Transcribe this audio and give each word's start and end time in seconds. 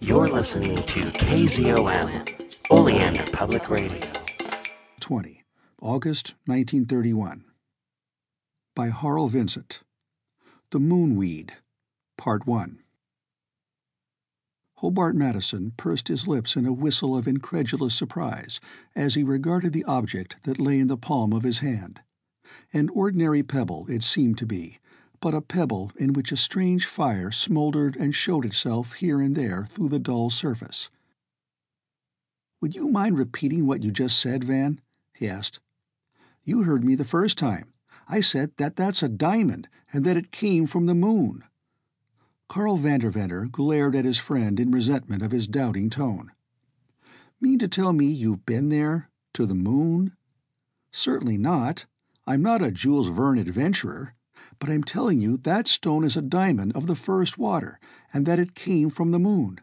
You're 0.00 0.28
listening 0.28 0.76
to 0.76 1.00
KZOM, 1.00 2.70
Oleander 2.70 3.24
Public 3.32 3.68
Radio. 3.68 4.00
20, 5.00 5.44
August 5.82 6.34
1931. 6.46 7.44
By 8.76 8.90
Harl 8.90 9.28
Vincent. 9.28 9.80
The 10.70 10.78
Moonweed, 10.78 11.50
Part 12.16 12.46
1. 12.46 12.78
Hobart 14.76 15.16
Madison 15.16 15.72
pursed 15.76 16.06
his 16.06 16.28
lips 16.28 16.54
in 16.54 16.64
a 16.64 16.72
whistle 16.72 17.16
of 17.16 17.26
incredulous 17.26 17.94
surprise 17.94 18.60
as 18.94 19.14
he 19.14 19.24
regarded 19.24 19.72
the 19.72 19.84
object 19.84 20.36
that 20.44 20.60
lay 20.60 20.78
in 20.78 20.86
the 20.86 20.96
palm 20.96 21.32
of 21.32 21.42
his 21.42 21.58
hand. 21.58 22.00
An 22.72 22.88
ordinary 22.90 23.42
pebble 23.42 23.86
it 23.88 24.04
seemed 24.04 24.38
to 24.38 24.46
be, 24.46 24.78
but 25.20 25.34
a 25.34 25.40
pebble 25.40 25.90
in 25.96 26.12
which 26.12 26.32
a 26.32 26.36
strange 26.36 26.86
fire 26.86 27.30
smoldered 27.30 27.96
and 27.96 28.14
showed 28.14 28.44
itself 28.44 28.94
here 28.94 29.20
and 29.20 29.34
there 29.34 29.66
through 29.66 29.88
the 29.88 29.98
dull 29.98 30.30
surface. 30.30 30.90
"Would 32.60 32.74
you 32.74 32.88
mind 32.88 33.18
repeating 33.18 33.66
what 33.66 33.82
you 33.82 33.90
just 33.90 34.18
said, 34.18 34.44
Van?" 34.44 34.80
he 35.12 35.28
asked. 35.28 35.60
"You 36.44 36.62
heard 36.62 36.84
me 36.84 36.94
the 36.94 37.04
first 37.04 37.38
time. 37.38 37.72
I 38.06 38.20
said 38.20 38.52
that 38.56 38.76
that's 38.76 39.02
a 39.02 39.08
diamond, 39.08 39.68
and 39.92 40.04
that 40.04 40.16
it 40.16 40.30
came 40.30 40.66
from 40.66 40.86
the 40.86 40.94
moon." 40.94 41.44
Carl 42.48 42.78
Vanderventer 42.78 43.50
glared 43.50 43.94
at 43.94 44.04
his 44.04 44.18
friend 44.18 44.58
in 44.58 44.70
resentment 44.70 45.22
of 45.22 45.32
his 45.32 45.46
doubting 45.46 45.90
tone. 45.90 46.32
"Mean 47.40 47.58
to 47.58 47.68
tell 47.68 47.92
me 47.92 48.06
you've 48.06 48.46
been 48.46 48.70
there? 48.70 49.10
To 49.34 49.46
the 49.46 49.54
moon?" 49.54 50.16
"Certainly 50.90 51.38
not. 51.38 51.86
I'm 52.26 52.42
not 52.42 52.62
a 52.62 52.70
Jules 52.70 53.08
Verne 53.08 53.38
adventurer. 53.38 54.14
But 54.58 54.70
I'm 54.70 54.82
telling 54.82 55.20
you 55.20 55.36
that 55.38 55.68
stone 55.68 56.02
is 56.04 56.16
a 56.16 56.22
diamond 56.22 56.72
of 56.74 56.86
the 56.86 56.96
first 56.96 57.38
water, 57.38 57.78
and 58.12 58.26
that 58.26 58.40
it 58.40 58.54
came 58.54 58.90
from 58.90 59.12
the 59.12 59.18
moon. 59.18 59.60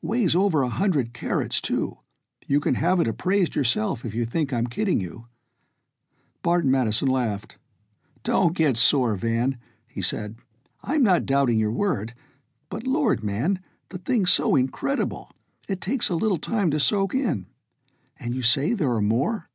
Weighs 0.00 0.34
over 0.34 0.62
a 0.62 0.68
hundred 0.68 1.12
carats, 1.12 1.60
too. 1.60 1.98
You 2.46 2.58
can 2.58 2.74
have 2.74 2.98
it 2.98 3.06
appraised 3.06 3.54
yourself 3.54 4.04
if 4.04 4.14
you 4.14 4.26
think 4.26 4.52
I'm 4.52 4.66
kidding 4.66 5.00
you." 5.00 5.26
Bart 6.42 6.64
Madison 6.64 7.06
laughed. 7.06 7.56
"Don't 8.24 8.56
get 8.56 8.76
sore, 8.76 9.14
Van," 9.14 9.58
he 9.86 10.02
said. 10.02 10.36
"I'm 10.82 11.04
not 11.04 11.24
doubting 11.24 11.60
your 11.60 11.70
word, 11.70 12.14
but 12.68 12.84
Lord, 12.84 13.22
man, 13.22 13.60
the 13.90 13.98
thing's 13.98 14.32
so 14.32 14.56
incredible. 14.56 15.30
It 15.68 15.80
takes 15.80 16.08
a 16.08 16.16
little 16.16 16.38
time 16.38 16.72
to 16.72 16.80
soak 16.80 17.14
in. 17.14 17.46
And 18.18 18.34
you 18.34 18.42
say 18.42 18.74
there 18.74 18.90
are 18.90 19.00
more?" 19.00 19.48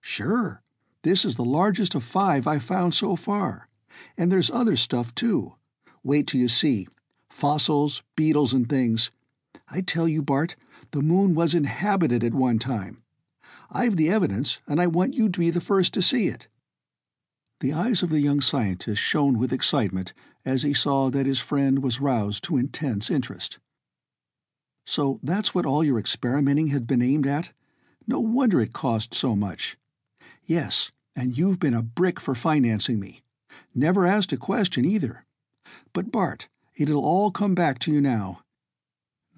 "Sure. 0.00 0.60
This 1.02 1.24
is 1.24 1.36
the 1.36 1.44
largest 1.44 1.94
of 1.94 2.02
five 2.02 2.48
I've 2.48 2.64
found 2.64 2.94
so 2.94 3.14
far. 3.14 3.68
And 4.16 4.30
there's 4.30 4.50
other 4.50 4.76
stuff, 4.76 5.14
too. 5.14 5.54
Wait 6.02 6.26
till 6.26 6.40
you 6.40 6.48
see. 6.48 6.88
Fossils, 7.30 8.02
beetles 8.16 8.52
and 8.52 8.68
things. 8.68 9.10
I 9.68 9.80
tell 9.80 10.06
you, 10.06 10.22
Bart, 10.22 10.56
the 10.90 11.02
moon 11.02 11.34
was 11.34 11.54
inhabited 11.54 12.22
at 12.22 12.34
one 12.34 12.58
time. 12.58 13.02
I've 13.70 13.96
the 13.96 14.10
evidence, 14.10 14.60
and 14.66 14.80
I 14.80 14.86
want 14.86 15.14
you 15.14 15.28
to 15.28 15.40
be 15.40 15.50
the 15.50 15.60
first 15.60 15.94
to 15.94 16.02
see 16.02 16.28
it." 16.28 16.48
The 17.60 17.72
eyes 17.72 18.02
of 18.02 18.10
the 18.10 18.20
young 18.20 18.40
scientist 18.40 19.00
shone 19.00 19.38
with 19.38 19.52
excitement 19.52 20.12
as 20.44 20.62
he 20.62 20.74
saw 20.74 21.10
that 21.10 21.26
his 21.26 21.40
friend 21.40 21.82
was 21.82 22.00
roused 22.00 22.44
to 22.44 22.56
intense 22.56 23.10
interest. 23.10 23.58
"So 24.86 25.18
that's 25.22 25.54
what 25.54 25.66
all 25.66 25.82
your 25.82 25.98
experimenting 25.98 26.68
had 26.68 26.86
been 26.86 27.02
aimed 27.02 27.26
at? 27.26 27.52
No 28.06 28.20
wonder 28.20 28.60
it 28.60 28.72
cost 28.72 29.14
so 29.14 29.34
much." 29.34 29.76
"Yes, 30.44 30.92
and 31.16 31.36
you've 31.36 31.58
been 31.58 31.74
a 31.74 31.82
brick 31.82 32.20
for 32.20 32.34
financing 32.34 33.00
me. 33.00 33.23
Never 33.76 34.04
asked 34.04 34.32
a 34.32 34.36
question, 34.36 34.84
either. 34.84 35.24
But, 35.92 36.10
Bart, 36.10 36.48
it'll 36.74 37.04
all 37.04 37.30
come 37.30 37.54
back 37.54 37.78
to 37.80 37.92
you 37.92 38.00
now. 38.00 38.42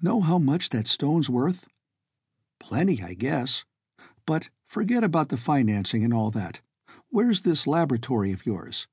Know 0.01 0.21
how 0.21 0.39
much 0.39 0.69
that 0.69 0.87
stone's 0.87 1.29
worth?" 1.29 1.67
"Plenty, 2.57 3.03
I 3.03 3.13
guess. 3.13 3.63
But 4.25 4.49
forget 4.65 5.03
about 5.03 5.29
the 5.29 5.37
financing 5.37 6.03
and 6.03 6.11
all 6.11 6.31
that. 6.31 6.61
Where's 7.09 7.41
this 7.41 7.67
laboratory 7.67 8.31
of 8.31 8.43
yours?" 8.43 8.87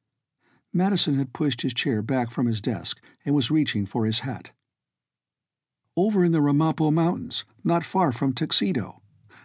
Madison 0.74 1.14
had 1.14 1.32
pushed 1.32 1.62
his 1.62 1.72
chair 1.72 2.02
back 2.02 2.30
from 2.30 2.44
his 2.44 2.60
desk 2.60 3.00
and 3.24 3.34
was 3.34 3.50
reaching 3.50 3.86
for 3.86 4.04
his 4.04 4.20
hat. 4.20 4.52
"Over 5.96 6.22
in 6.22 6.32
the 6.32 6.42
Ramapo 6.42 6.90
Mountains, 6.90 7.46
not 7.64 7.82
far 7.82 8.12
from 8.12 8.34
Tuxedo. 8.34 9.00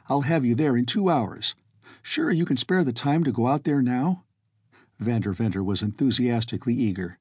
I'll 0.08 0.24
have 0.24 0.44
you 0.44 0.56
there 0.56 0.76
in 0.76 0.86
two 0.86 1.10
hours. 1.10 1.56
Sure 2.02 2.32
you 2.32 2.44
can 2.44 2.58
spare 2.58 2.84
the 2.84 2.92
time 2.92 3.24
to 3.24 3.32
go 3.32 3.48
out 3.48 3.64
there 3.64 3.82
now?" 3.82 4.26
Vanderventer 5.00 5.64
was 5.64 5.82
enthusiastically 5.82 6.74
eager. 6.74 7.20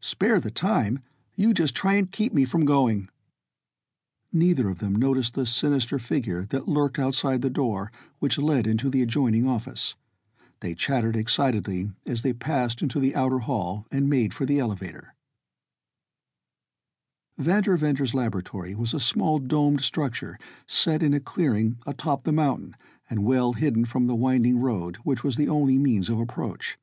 "Spare 0.00 0.40
the 0.40 0.50
time? 0.50 1.00
You 1.36 1.52
just 1.52 1.74
try 1.74 1.94
and 1.94 2.10
keep 2.10 2.32
me 2.32 2.44
from 2.46 2.64
going." 2.64 3.08
Neither 4.32 4.70
of 4.70 4.78
them 4.78 4.94
noticed 4.94 5.34
the 5.34 5.44
sinister 5.44 5.98
figure 5.98 6.46
that 6.46 6.68
lurked 6.68 6.98
outside 6.98 7.42
the 7.42 7.50
door 7.50 7.92
which 8.18 8.38
led 8.38 8.66
into 8.66 8.88
the 8.88 9.02
adjoining 9.02 9.46
office. 9.46 9.94
They 10.60 10.74
chattered 10.74 11.16
excitedly 11.16 11.90
as 12.06 12.22
they 12.22 12.32
passed 12.32 12.80
into 12.80 12.98
the 12.98 13.14
outer 13.14 13.40
hall 13.40 13.86
and 13.90 14.08
made 14.08 14.32
for 14.32 14.46
the 14.46 14.58
elevator. 14.58 15.14
Vanderventer's 17.38 18.14
laboratory 18.14 18.74
was 18.74 18.94
a 18.94 19.00
small 19.00 19.38
domed 19.38 19.82
structure 19.82 20.38
set 20.66 21.02
in 21.02 21.12
a 21.12 21.20
clearing 21.20 21.76
atop 21.86 22.24
the 22.24 22.32
mountain 22.32 22.74
and 23.10 23.24
well 23.24 23.52
hidden 23.52 23.84
from 23.84 24.06
the 24.06 24.14
winding 24.14 24.58
road 24.60 24.96
which 25.04 25.22
was 25.22 25.36
the 25.36 25.48
only 25.48 25.76
means 25.76 26.08
of 26.08 26.18
approach. 26.18 26.78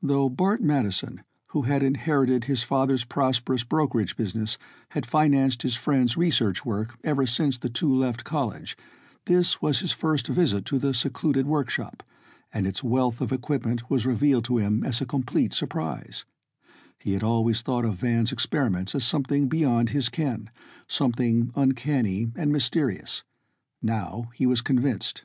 Though 0.00 0.28
Bart 0.28 0.62
Madison, 0.62 1.24
who 1.48 1.62
had 1.62 1.82
inherited 1.82 2.44
his 2.44 2.62
father's 2.62 3.02
prosperous 3.02 3.64
brokerage 3.64 4.16
business, 4.16 4.56
had 4.90 5.04
financed 5.04 5.62
his 5.62 5.74
friend's 5.74 6.16
research 6.16 6.64
work 6.64 6.96
ever 7.02 7.26
since 7.26 7.58
the 7.58 7.68
two 7.68 7.92
left 7.92 8.22
college, 8.22 8.76
this 9.24 9.60
was 9.60 9.80
his 9.80 9.90
first 9.90 10.28
visit 10.28 10.64
to 10.66 10.78
the 10.78 10.94
secluded 10.94 11.46
workshop, 11.46 12.04
and 12.52 12.64
its 12.64 12.84
wealth 12.84 13.20
of 13.20 13.32
equipment 13.32 13.90
was 13.90 14.06
revealed 14.06 14.44
to 14.44 14.58
him 14.58 14.84
as 14.84 15.00
a 15.00 15.06
complete 15.06 15.52
surprise. 15.52 16.24
He 17.00 17.14
had 17.14 17.24
always 17.24 17.62
thought 17.62 17.84
of 17.84 17.96
Van's 17.96 18.30
experiments 18.30 18.94
as 18.94 19.04
something 19.04 19.48
beyond 19.48 19.90
his 19.90 20.08
ken, 20.08 20.48
something 20.86 21.50
uncanny 21.56 22.28
and 22.36 22.52
mysterious. 22.52 23.24
Now 23.82 24.30
he 24.34 24.46
was 24.46 24.60
convinced. 24.60 25.24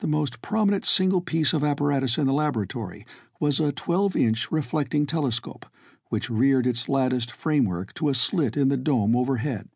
The 0.00 0.06
most 0.06 0.40
prominent 0.42 0.84
single 0.84 1.20
piece 1.20 1.52
of 1.52 1.64
apparatus 1.64 2.18
in 2.18 2.26
the 2.26 2.32
laboratory 2.32 3.04
was 3.40 3.58
a 3.58 3.72
12-inch 3.72 4.52
reflecting 4.52 5.06
telescope, 5.06 5.66
which 6.06 6.30
reared 6.30 6.68
its 6.68 6.88
latticed 6.88 7.32
framework 7.32 7.92
to 7.94 8.08
a 8.08 8.14
slit 8.14 8.56
in 8.56 8.68
the 8.68 8.76
dome 8.76 9.16
overhead. 9.16 9.68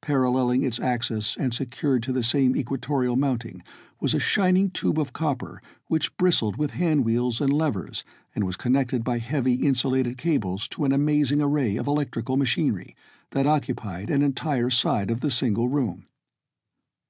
Paralleling 0.00 0.64
its 0.64 0.80
axis 0.80 1.36
and 1.38 1.54
secured 1.54 2.02
to 2.02 2.12
the 2.12 2.24
same 2.24 2.56
equatorial 2.56 3.14
mounting 3.14 3.62
was 4.00 4.14
a 4.14 4.18
shining 4.18 4.68
tube 4.68 4.98
of 4.98 5.12
copper 5.12 5.62
which 5.86 6.16
bristled 6.16 6.56
with 6.56 6.72
handwheels 6.72 7.40
and 7.40 7.52
levers 7.52 8.02
and 8.34 8.42
was 8.42 8.56
connected 8.56 9.04
by 9.04 9.18
heavy 9.18 9.54
insulated 9.54 10.18
cables 10.18 10.66
to 10.66 10.84
an 10.84 10.90
amazing 10.90 11.40
array 11.40 11.76
of 11.76 11.86
electrical 11.86 12.36
machinery 12.36 12.96
that 13.30 13.46
occupied 13.46 14.10
an 14.10 14.22
entire 14.22 14.70
side 14.70 15.08
of 15.08 15.20
the 15.20 15.30
single 15.30 15.68
room. 15.68 16.06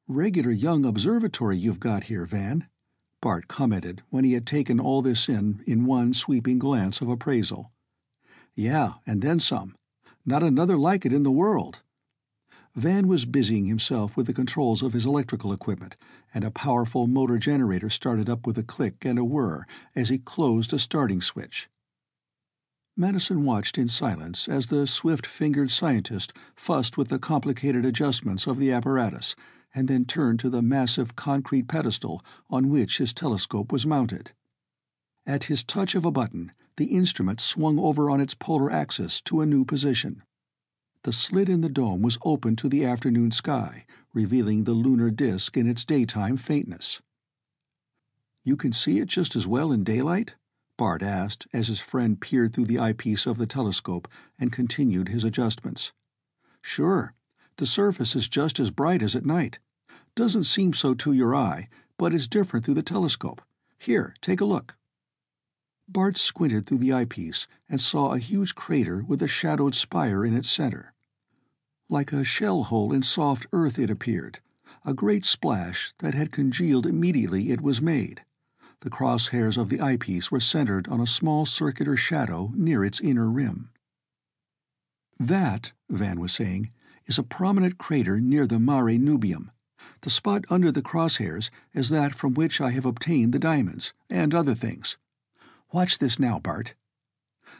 "Regular 0.08 0.52
young 0.52 0.84
observatory 0.84 1.58
you've 1.58 1.80
got 1.80 2.04
here, 2.04 2.24
Van," 2.26 2.68
Bart 3.20 3.48
commented 3.48 4.04
when 4.08 4.22
he 4.22 4.34
had 4.34 4.46
taken 4.46 4.78
all 4.78 5.02
this 5.02 5.28
in 5.28 5.64
in 5.66 5.84
one 5.84 6.14
sweeping 6.14 6.60
glance 6.60 7.00
of 7.00 7.08
appraisal. 7.08 7.72
"Yeah, 8.54 8.92
and 9.04 9.20
then 9.20 9.40
some. 9.40 9.74
Not 10.24 10.44
another 10.44 10.78
like 10.78 11.04
it 11.04 11.12
in 11.12 11.24
the 11.24 11.32
world." 11.32 11.82
Van 12.76 13.08
was 13.08 13.24
busying 13.24 13.66
himself 13.66 14.16
with 14.16 14.28
the 14.28 14.32
controls 14.32 14.80
of 14.80 14.92
his 14.92 15.04
electrical 15.04 15.52
equipment, 15.52 15.96
and 16.32 16.44
a 16.44 16.52
powerful 16.52 17.08
motor 17.08 17.36
generator 17.36 17.90
started 17.90 18.28
up 18.30 18.46
with 18.46 18.56
a 18.58 18.62
click 18.62 19.04
and 19.04 19.18
a 19.18 19.24
whir 19.24 19.66
as 19.96 20.08
he 20.08 20.18
closed 20.18 20.72
a 20.72 20.78
starting 20.78 21.20
switch. 21.20 21.68
Madison 22.96 23.44
watched 23.44 23.76
in 23.76 23.88
silence 23.88 24.48
as 24.48 24.68
the 24.68 24.86
swift-fingered 24.86 25.72
scientist 25.72 26.32
fussed 26.54 26.96
with 26.96 27.08
the 27.08 27.18
complicated 27.18 27.84
adjustments 27.84 28.46
of 28.46 28.60
the 28.60 28.70
apparatus 28.70 29.34
and 29.76 29.86
then 29.88 30.06
turned 30.06 30.40
to 30.40 30.48
the 30.48 30.62
massive 30.62 31.14
concrete 31.14 31.68
pedestal 31.68 32.24
on 32.48 32.70
which 32.70 32.96
his 32.96 33.12
telescope 33.12 33.70
was 33.70 33.84
mounted. 33.84 34.32
At 35.26 35.44
his 35.44 35.62
touch 35.62 35.94
of 35.94 36.06
a 36.06 36.10
button, 36.10 36.52
the 36.76 36.86
instrument 36.86 37.40
swung 37.40 37.78
over 37.78 38.08
on 38.08 38.20
its 38.20 38.34
polar 38.34 38.70
axis 38.70 39.20
to 39.22 39.42
a 39.42 39.46
new 39.46 39.64
position. 39.64 40.22
The 41.02 41.12
slit 41.12 41.48
in 41.48 41.60
the 41.60 41.68
dome 41.68 42.00
was 42.00 42.18
open 42.24 42.56
to 42.56 42.68
the 42.68 42.84
afternoon 42.84 43.30
sky, 43.32 43.84
revealing 44.14 44.64
the 44.64 44.72
lunar 44.72 45.10
disk 45.10 45.56
in 45.56 45.68
its 45.68 45.84
daytime 45.84 46.36
faintness. 46.36 47.02
"You 48.42 48.56
can 48.56 48.72
see 48.72 48.98
it 48.98 49.08
just 49.08 49.36
as 49.36 49.46
well 49.46 49.72
in 49.72 49.84
daylight?" 49.84 50.36
Bart 50.78 51.02
asked 51.02 51.46
as 51.52 51.68
his 51.68 51.80
friend 51.80 52.20
peered 52.20 52.52
through 52.52 52.66
the 52.66 52.78
eyepiece 52.78 53.26
of 53.26 53.38
the 53.38 53.46
telescope 53.46 54.08
and 54.38 54.50
continued 54.50 55.08
his 55.08 55.22
adjustments. 55.22 55.92
"Sure. 56.62 57.14
The 57.56 57.66
surface 57.66 58.14
is 58.14 58.28
just 58.28 58.60
as 58.60 58.70
bright 58.70 59.02
as 59.02 59.16
at 59.16 59.24
night. 59.24 59.58
Doesn't 60.16 60.44
seem 60.44 60.72
so 60.72 60.94
to 60.94 61.12
your 61.12 61.36
eye, 61.36 61.68
but 61.98 62.14
it's 62.14 62.26
different 62.26 62.64
through 62.64 62.74
the 62.74 62.82
telescope. 62.82 63.42
Here, 63.78 64.14
take 64.22 64.40
a 64.40 64.46
look." 64.46 64.74
Bart 65.86 66.16
squinted 66.16 66.64
through 66.64 66.78
the 66.78 66.94
eyepiece 66.94 67.46
and 67.68 67.80
saw 67.82 68.12
a 68.14 68.18
huge 68.18 68.54
crater 68.54 69.04
with 69.04 69.20
a 69.22 69.28
shadowed 69.28 69.74
spire 69.74 70.24
in 70.24 70.34
its 70.34 70.50
center. 70.50 70.94
Like 71.90 72.14
a 72.14 72.24
shell 72.24 72.64
hole 72.64 72.94
in 72.94 73.02
soft 73.02 73.46
earth 73.52 73.78
it 73.78 73.90
appeared, 73.90 74.40
a 74.86 74.94
great 74.94 75.26
splash 75.26 75.92
that 75.98 76.14
had 76.14 76.32
congealed 76.32 76.86
immediately 76.86 77.50
it 77.50 77.60
was 77.60 77.82
made. 77.82 78.24
The 78.80 78.90
crosshairs 78.90 79.58
of 79.58 79.68
the 79.68 79.82
eyepiece 79.82 80.30
were 80.30 80.40
centered 80.40 80.88
on 80.88 81.00
a 81.00 81.06
small 81.06 81.44
circular 81.44 81.96
shadow 81.96 82.52
near 82.54 82.82
its 82.84 83.00
inner 83.00 83.30
rim. 83.30 83.68
"That," 85.20 85.72
Van 85.90 86.18
was 86.20 86.32
saying, 86.32 86.70
"is 87.04 87.18
a 87.18 87.22
prominent 87.22 87.76
crater 87.76 88.18
near 88.18 88.46
the 88.46 88.58
Mare 88.58 88.98
Nubium. 88.98 89.50
The 90.00 90.08
spot 90.08 90.46
under 90.48 90.72
the 90.72 90.80
crosshairs 90.80 91.50
is 91.74 91.90
that 91.90 92.14
from 92.14 92.32
which 92.32 92.62
I 92.62 92.70
have 92.70 92.86
obtained 92.86 93.34
the 93.34 93.38
diamonds, 93.38 93.92
and 94.08 94.32
other 94.34 94.54
things. 94.54 94.96
Watch 95.70 95.98
this 95.98 96.18
now, 96.18 96.38
Bart." 96.38 96.74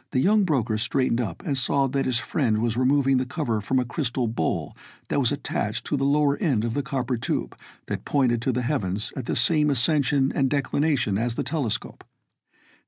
The 0.09 0.19
young 0.19 0.43
broker 0.43 0.79
straightened 0.79 1.21
up 1.21 1.43
and 1.45 1.55
saw 1.55 1.85
that 1.85 2.07
his 2.07 2.17
friend 2.17 2.59
was 2.59 2.75
removing 2.75 3.17
the 3.17 3.27
cover 3.27 3.61
from 3.61 3.77
a 3.77 3.85
crystal 3.85 4.27
bowl 4.27 4.75
that 5.09 5.19
was 5.19 5.31
attached 5.31 5.85
to 5.85 5.95
the 5.95 6.05
lower 6.05 6.37
end 6.37 6.63
of 6.63 6.73
the 6.73 6.81
copper 6.81 7.17
tube 7.17 7.55
that 7.85 8.03
pointed 8.03 8.41
to 8.41 8.51
the 8.51 8.63
heavens 8.63 9.13
at 9.15 9.27
the 9.27 9.35
same 9.35 9.69
ascension 9.69 10.31
and 10.33 10.49
declination 10.49 11.19
as 11.19 11.35
the 11.35 11.43
telescope. 11.43 12.03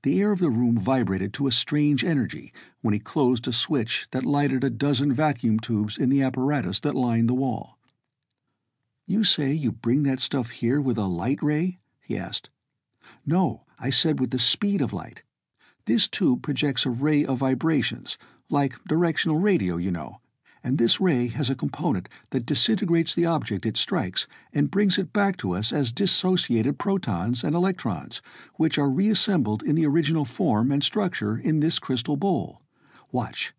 The 0.01 0.19
air 0.19 0.31
of 0.31 0.39
the 0.39 0.49
room 0.49 0.79
vibrated 0.79 1.33
to 1.35 1.45
a 1.45 1.51
strange 1.51 2.03
energy 2.03 2.51
when 2.81 2.95
he 2.95 2.99
closed 2.99 3.47
a 3.47 3.53
switch 3.53 4.07
that 4.09 4.25
lighted 4.25 4.63
a 4.63 4.71
dozen 4.71 5.13
vacuum 5.13 5.59
tubes 5.59 5.99
in 5.99 6.09
the 6.09 6.23
apparatus 6.23 6.79
that 6.79 6.95
lined 6.95 7.29
the 7.29 7.35
wall. 7.35 7.77
"You 9.11 9.23
say 9.23 9.51
you 9.51 9.71
bring 9.71 10.03
that 10.03 10.19
stuff 10.19 10.51
here 10.51 10.79
with 10.79 10.95
a 10.99 11.07
light 11.07 11.41
ray?" 11.41 11.79
he 11.99 12.15
asked. 12.15 12.51
"No, 13.25 13.65
I 13.79 13.89
said 13.89 14.19
with 14.19 14.29
the 14.29 14.37
speed 14.37 14.81
of 14.81 14.93
light. 14.93 15.23
This 15.85 16.07
tube 16.07 16.43
projects 16.43 16.85
a 16.85 16.91
ray 16.91 17.25
of 17.25 17.39
vibrations, 17.39 18.19
like 18.51 18.75
directional 18.87 19.39
radio, 19.39 19.77
you 19.77 19.89
know, 19.89 20.21
and 20.63 20.77
this 20.77 21.01
ray 21.01 21.25
has 21.25 21.49
a 21.49 21.55
component 21.55 22.07
that 22.29 22.45
disintegrates 22.45 23.15
the 23.15 23.25
object 23.25 23.65
it 23.65 23.77
strikes 23.77 24.27
and 24.53 24.69
brings 24.69 24.99
it 24.99 25.11
back 25.11 25.37
to 25.37 25.53
us 25.53 25.73
as 25.73 25.91
dissociated 25.91 26.77
protons 26.77 27.43
and 27.43 27.55
electrons, 27.55 28.21
which 28.57 28.77
are 28.77 28.91
reassembled 28.91 29.63
in 29.63 29.73
the 29.73 29.87
original 29.87 30.23
form 30.23 30.71
and 30.71 30.83
structure 30.83 31.35
in 31.35 31.61
this 31.61 31.79
crystal 31.79 32.15
bowl. 32.15 32.61
Watch." 33.11 33.55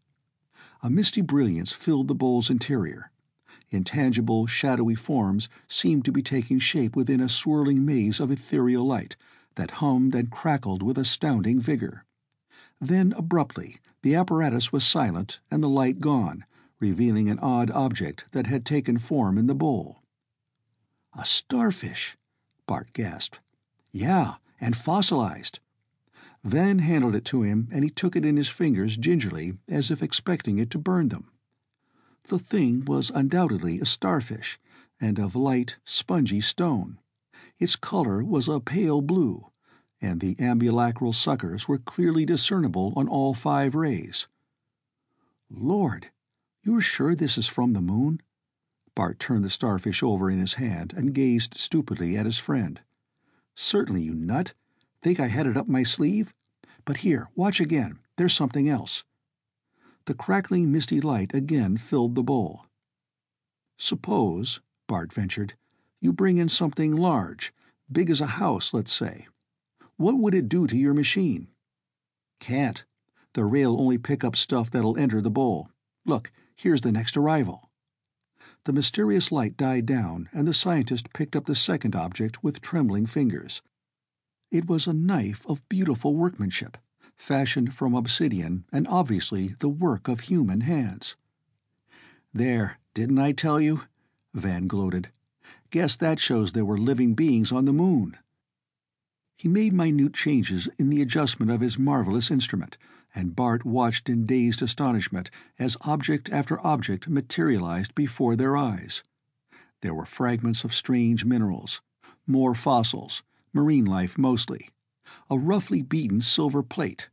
A 0.81 0.89
misty 0.89 1.23
brilliance 1.23 1.73
filled 1.73 2.07
the 2.07 2.15
bowl's 2.15 2.51
interior. 2.51 3.11
Intangible, 3.71 4.47
shadowy 4.47 4.97
forms 4.97 5.49
seemed 5.69 6.05
to 6.05 6.13
be 6.13 6.23
taking 6.23 6.59
shape 6.59 6.97
within 6.97 7.21
a 7.21 7.29
swirling 7.29 7.85
maze 7.85 8.19
of 8.19 8.31
ethereal 8.31 8.85
light 8.85 9.15
that 9.55 9.73
hummed 9.83 10.15
and 10.15 10.31
crackled 10.31 10.83
with 10.83 10.99
astounding 10.99 11.61
vigor. 11.61 12.05
Then, 12.81 13.13
abruptly, 13.13 13.79
the 14.03 14.15
apparatus 14.15 14.73
was 14.73 14.85
silent 14.85 15.41
and 15.51 15.63
the 15.63 15.69
light 15.69 16.01
gone, 16.01 16.45
revealing 16.81 17.29
an 17.29 17.39
odd 17.39 17.71
object 17.71 18.25
that 18.33 18.47
had 18.47 18.65
taken 18.65 18.99
form 18.99 19.39
in 19.39 19.47
the 19.47 19.55
bowl. 19.55 20.03
"A 21.13 21.25
starfish!" 21.25 22.17
Bart 22.67 22.93
gasped. 22.93 23.39
"Yeah, 23.93 24.37
and 24.61 24.77
fossilized." 24.77 25.61
Van 26.43 26.79
handed 26.79 27.15
it 27.15 27.25
to 27.27 27.43
him 27.43 27.69
and 27.71 27.85
he 27.85 27.91
took 27.91 28.17
it 28.17 28.25
in 28.25 28.37
his 28.37 28.49
fingers 28.49 28.97
gingerly 28.97 29.59
as 29.69 29.91
if 29.91 30.03
expecting 30.03 30.59
it 30.59 30.71
to 30.71 30.79
burn 30.79 31.09
them. 31.09 31.31
The 32.25 32.39
thing 32.39 32.85
was 32.85 33.11
undoubtedly 33.15 33.81
a 33.81 33.87
starfish, 33.87 34.61
and 35.01 35.19
of 35.19 35.35
light, 35.35 35.77
spongy 35.87 36.43
stone. 36.43 36.99
Its 37.59 37.77
color 37.77 38.23
was 38.23 38.47
a 38.47 38.61
pale 38.61 39.01
blue, 39.01 39.47
and 40.03 40.21
the 40.21 40.35
ambulacral 40.35 41.15
suckers 41.15 41.67
were 41.67 41.79
clearly 41.79 42.27
discernible 42.27 42.93
on 42.95 43.09
all 43.09 43.33
five 43.33 43.75
rays. 43.75 44.29
"Lord, 45.49 46.11
you're 46.63 46.83
sure 46.83 47.15
this 47.15 47.39
is 47.39 47.49
from 47.49 47.73
the 47.73 47.81
moon?" 47.81 48.21
Bart 48.95 49.19
turned 49.19 49.43
the 49.43 49.49
starfish 49.49 50.03
over 50.03 50.31
in 50.31 50.41
his 50.41 50.55
hand 50.61 50.93
and 50.95 51.15
gazed 51.15 51.55
stupidly 51.55 52.19
at 52.19 52.27
his 52.27 52.37
friend. 52.37 52.81
"Certainly, 53.55 54.03
you 54.03 54.15
nut. 54.15 54.53
Think 55.01 55.21
I 55.21 55.29
had 55.29 55.47
it 55.47 55.57
up 55.57 55.69
my 55.69 55.85
sleeve? 55.85 56.35
But 56.85 56.99
here, 56.99 57.31
watch 57.35 57.61
again. 57.61 57.99
There's 58.17 58.35
something 58.35 58.69
else." 58.69 59.05
The 60.07 60.15
crackling 60.15 60.73
misty 60.73 61.01
light 61.01 61.35
again 61.35 61.77
filled 61.77 62.15
the 62.15 62.23
bowl. 62.23 62.65
"Suppose," 63.79 64.61
Bart 64.87 65.13
ventured, 65.13 65.59
"you 66.01 66.13
bring 66.13 66.39
in 66.39 66.49
something 66.49 66.97
large, 66.97 67.53
big 67.93 68.09
as 68.09 68.21
a 68.23 68.39
house, 68.39 68.73
let's 68.73 68.93
say. 68.93 69.29
What 69.97 70.19
would 70.19 70.35
it 70.35 70.49
do 70.49 70.67
to 70.67 70.77
your 70.77 70.95
machine?" 70.95 71.49
"Can't. 72.39 72.85
The 73.35 73.45
ray'll 73.45 73.79
only 73.79 73.99
pick 73.99 74.25
up 74.25 74.37
stuff 74.37 74.71
that'll 74.71 74.97
enter 74.97 75.21
the 75.21 75.31
bowl. 75.31 75.71
Look, 76.07 76.33
here's 76.57 76.81
the 76.81 76.93
next 76.93 77.17
arrival." 77.17 77.71
The 78.65 78.73
mysterious 78.73 79.31
light 79.31 79.57
died 79.57 79.85
down 79.85 80.29
and 80.33 80.49
the 80.49 80.55
scientist 80.55 81.13
picked 81.13 81.37
up 81.37 81.45
the 81.45 81.55
second 81.55 81.95
object 81.95 82.43
with 82.43 82.61
trembling 82.63 83.05
fingers. 83.07 83.61
It 84.51 84.67
was 84.67 84.87
a 84.87 84.93
knife 84.93 85.47
of 85.47 85.69
beautiful 85.69 86.15
workmanship, 86.17 86.79
fashioned 87.21 87.75
from 87.75 87.95
obsidian 87.95 88.65
and 88.73 88.89
obviously 88.89 89.55
the 89.59 89.69
work 89.69 90.09
of 90.09 90.21
human 90.21 90.63
hands. 90.63 91.17
"There, 92.33 92.79
didn't 92.95 93.19
I 93.19 93.33
tell 93.33 93.61
you?" 93.61 93.83
Van 94.33 94.67
gloated. 94.67 95.11
"Guess 95.71 95.97
that 95.97 96.19
shows 96.19 96.53
there 96.53 96.65
were 96.65 96.79
living 96.79 97.15
beings 97.15 97.53
on 97.53 97.67
the 97.67 97.75
moon." 97.75 98.17
He 99.37 99.49
made 99.49 99.75
minute 99.75 100.15
changes 100.15 100.69
in 100.79 100.89
the 100.89 101.03
adjustment 101.03 101.51
of 101.51 101.61
his 101.61 101.79
marvelous 101.79 102.31
instrument, 102.31 102.79
and 103.15 103.37
Bart 103.37 103.65
watched 103.65 104.09
in 104.09 104.25
dazed 104.25 104.63
astonishment 104.63 105.31
as 105.59 105.77
object 105.83 106.31
after 106.31 106.65
object 106.67 107.07
materialized 107.07 107.95
before 107.95 108.35
their 108.35 108.57
eyes. 108.57 109.03
There 109.83 109.95
were 109.95 110.07
fragments 110.07 110.65
of 110.65 110.75
strange 110.75 111.25
minerals, 111.25 111.83
more 112.27 112.55
fossils, 112.55 113.23
marine 113.53 113.85
life 113.85 114.17
mostly, 114.17 114.71
a 115.29 115.39
roughly 115.39 115.83
beaten 115.83 116.21
silver 116.21 116.63
plate, 116.63 117.09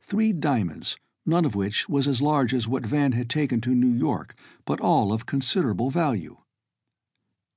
three 0.00 0.32
diamonds, 0.32 0.96
none 1.26 1.44
of 1.44 1.54
which 1.54 1.88
was 1.88 2.06
as 2.06 2.22
large 2.22 2.54
as 2.54 2.68
what 2.68 2.86
Van 2.86 3.12
had 3.12 3.28
taken 3.28 3.60
to 3.60 3.74
New 3.74 3.92
York, 3.92 4.34
but 4.64 4.80
all 4.80 5.12
of 5.12 5.26
considerable 5.26 5.90
value. 5.90 6.36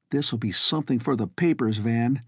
"This'll 0.10 0.38
be 0.38 0.52
something 0.52 1.00
for 1.00 1.16
the 1.16 1.28
papers, 1.28 1.78
Van," 1.78 2.24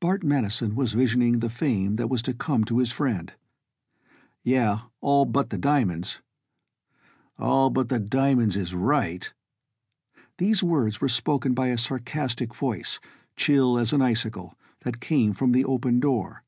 Bart 0.00 0.22
Madison 0.22 0.74
was 0.74 0.92
visioning 0.92 1.40
the 1.40 1.50
fame 1.50 1.96
that 1.96 2.08
was 2.08 2.22
to 2.22 2.34
come 2.34 2.64
to 2.64 2.78
his 2.78 2.92
friend. 2.92 3.32
"Yeah, 4.42 4.80
all 5.00 5.24
but 5.24 5.50
the 5.50 5.58
diamonds." 5.58 6.20
"All 7.38 7.70
but 7.70 7.88
the 7.88 7.98
diamonds 7.98 8.56
is 8.56 8.74
right." 8.74 9.32
These 10.38 10.62
words 10.62 11.00
were 11.00 11.08
spoken 11.08 11.54
by 11.54 11.68
a 11.68 11.78
sarcastic 11.78 12.54
voice, 12.54 13.00
chill 13.36 13.78
as 13.78 13.92
an 13.92 14.02
icicle, 14.02 14.56
that 14.80 15.00
came 15.00 15.32
from 15.32 15.52
the 15.52 15.64
open 15.64 15.98
door. 15.98 16.43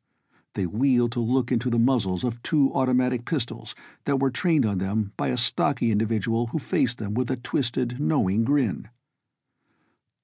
They 0.57 0.65
wheeled 0.65 1.13
to 1.13 1.21
look 1.21 1.53
into 1.53 1.69
the 1.69 1.79
muzzles 1.79 2.25
of 2.25 2.43
two 2.43 2.73
automatic 2.73 3.27
pistols 3.27 3.75
that 4.07 4.19
were 4.19 4.31
trained 4.31 4.65
on 4.65 4.79
them 4.79 5.13
by 5.19 5.29
a 5.29 5.37
stocky 5.37 5.91
individual 5.93 6.47
who 6.47 6.59
faced 6.59 6.97
them 6.97 7.13
with 7.13 7.31
a 7.31 7.37
twisted, 7.37 8.01
knowing 8.01 8.43
grin. 8.43 8.89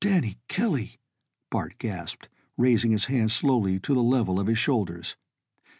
"Danny 0.00 0.38
Kelly!" 0.48 0.98
Bart 1.50 1.76
gasped 1.76 2.30
raising 2.56 2.92
his 2.92 3.04
hand 3.12 3.30
slowly 3.30 3.78
to 3.80 3.92
the 3.92 4.02
level 4.02 4.40
of 4.40 4.46
his 4.46 4.56
shoulders. 4.56 5.16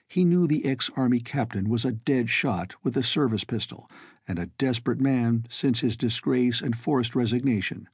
He 0.07 0.23
knew 0.23 0.47
the 0.47 0.67
ex-army 0.67 1.21
captain 1.21 1.71
was 1.71 1.87
a 1.87 1.93
dead 1.93 2.29
shot 2.29 2.75
with 2.83 2.95
a 2.99 3.03
service 3.03 3.45
pistol, 3.45 3.91
and 4.29 4.39
a 4.39 4.51
desperate 4.59 5.01
man 5.01 5.47
since 5.49 5.81
his 5.81 5.97
disgrace 5.97 6.61
and 6.61 6.77
forced 6.77 7.15
resignation. 7.15 7.89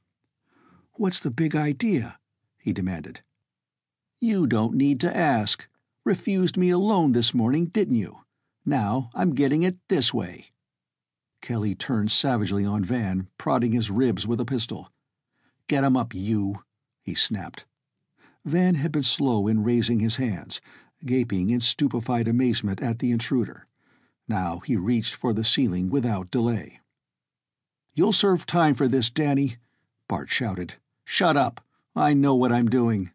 "What's 0.95 1.21
the 1.21 1.31
big 1.31 1.55
idea?" 1.55 2.19
he 2.57 2.73
demanded. 2.73 3.21
"You 4.19 4.45
don't 4.45 4.75
need 4.75 4.99
to 4.99 5.15
ask. 5.15 5.65
Refused 6.09 6.57
me 6.57 6.71
a 6.71 6.79
loan 6.79 7.11
this 7.11 7.35
morning, 7.35 7.65
didn't 7.65 7.93
you? 7.93 8.21
Now 8.65 9.11
I'm 9.13 9.35
getting 9.35 9.61
it 9.61 9.77
this 9.89 10.11
way." 10.11 10.49
Kelly 11.39 11.75
turned 11.75 12.09
savagely 12.09 12.65
on 12.65 12.83
Van, 12.83 13.27
prodding 13.37 13.73
his 13.73 13.91
ribs 13.91 14.25
with 14.25 14.41
a 14.41 14.45
pistol. 14.45 14.91
"Get 15.67 15.83
him 15.83 15.95
up, 15.95 16.15
you!" 16.15 16.63
he 17.03 17.13
snapped. 17.13 17.65
Van 18.43 18.73
had 18.73 18.91
been 18.91 19.03
slow 19.03 19.47
in 19.47 19.63
raising 19.63 19.99
his 19.99 20.15
hands, 20.15 20.61
gaping 21.05 21.51
in 21.51 21.59
stupefied 21.59 22.27
amazement 22.27 22.81
at 22.81 22.97
the 22.97 23.11
intruder. 23.11 23.67
Now 24.27 24.61
he 24.61 24.75
reached 24.75 25.13
for 25.13 25.31
the 25.31 25.45
ceiling 25.45 25.91
without 25.91 26.31
delay. 26.31 26.79
"You'll 27.93 28.13
serve 28.13 28.47
time 28.47 28.73
for 28.73 28.87
this, 28.87 29.11
Danny!" 29.11 29.57
Bart 30.07 30.31
shouted. 30.31 30.73
"Shut 31.05 31.37
up! 31.37 31.63
I 31.95 32.15
know 32.15 32.33
what 32.33 32.51
I'm 32.51 32.67
doing. 32.67 33.11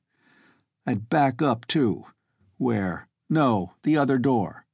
And 0.86 1.08
back 1.08 1.42
up, 1.42 1.66
too. 1.66 2.06
Where? 2.56 3.08
No, 3.28 3.74
the 3.82 3.96
other 3.96 4.16
door." 4.16 4.64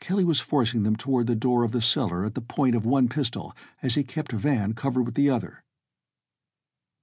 Kelly 0.00 0.24
was 0.24 0.40
forcing 0.40 0.82
them 0.84 0.96
toward 0.96 1.26
the 1.26 1.34
door 1.34 1.62
of 1.62 1.72
the 1.72 1.80
cellar 1.80 2.24
at 2.24 2.34
the 2.34 2.40
point 2.40 2.74
of 2.74 2.86
one 2.86 3.08
pistol 3.08 3.54
as 3.82 3.96
he 3.96 4.04
kept 4.04 4.32
Van 4.32 4.72
covered 4.72 5.02
with 5.02 5.16
the 5.16 5.28
other. 5.28 5.62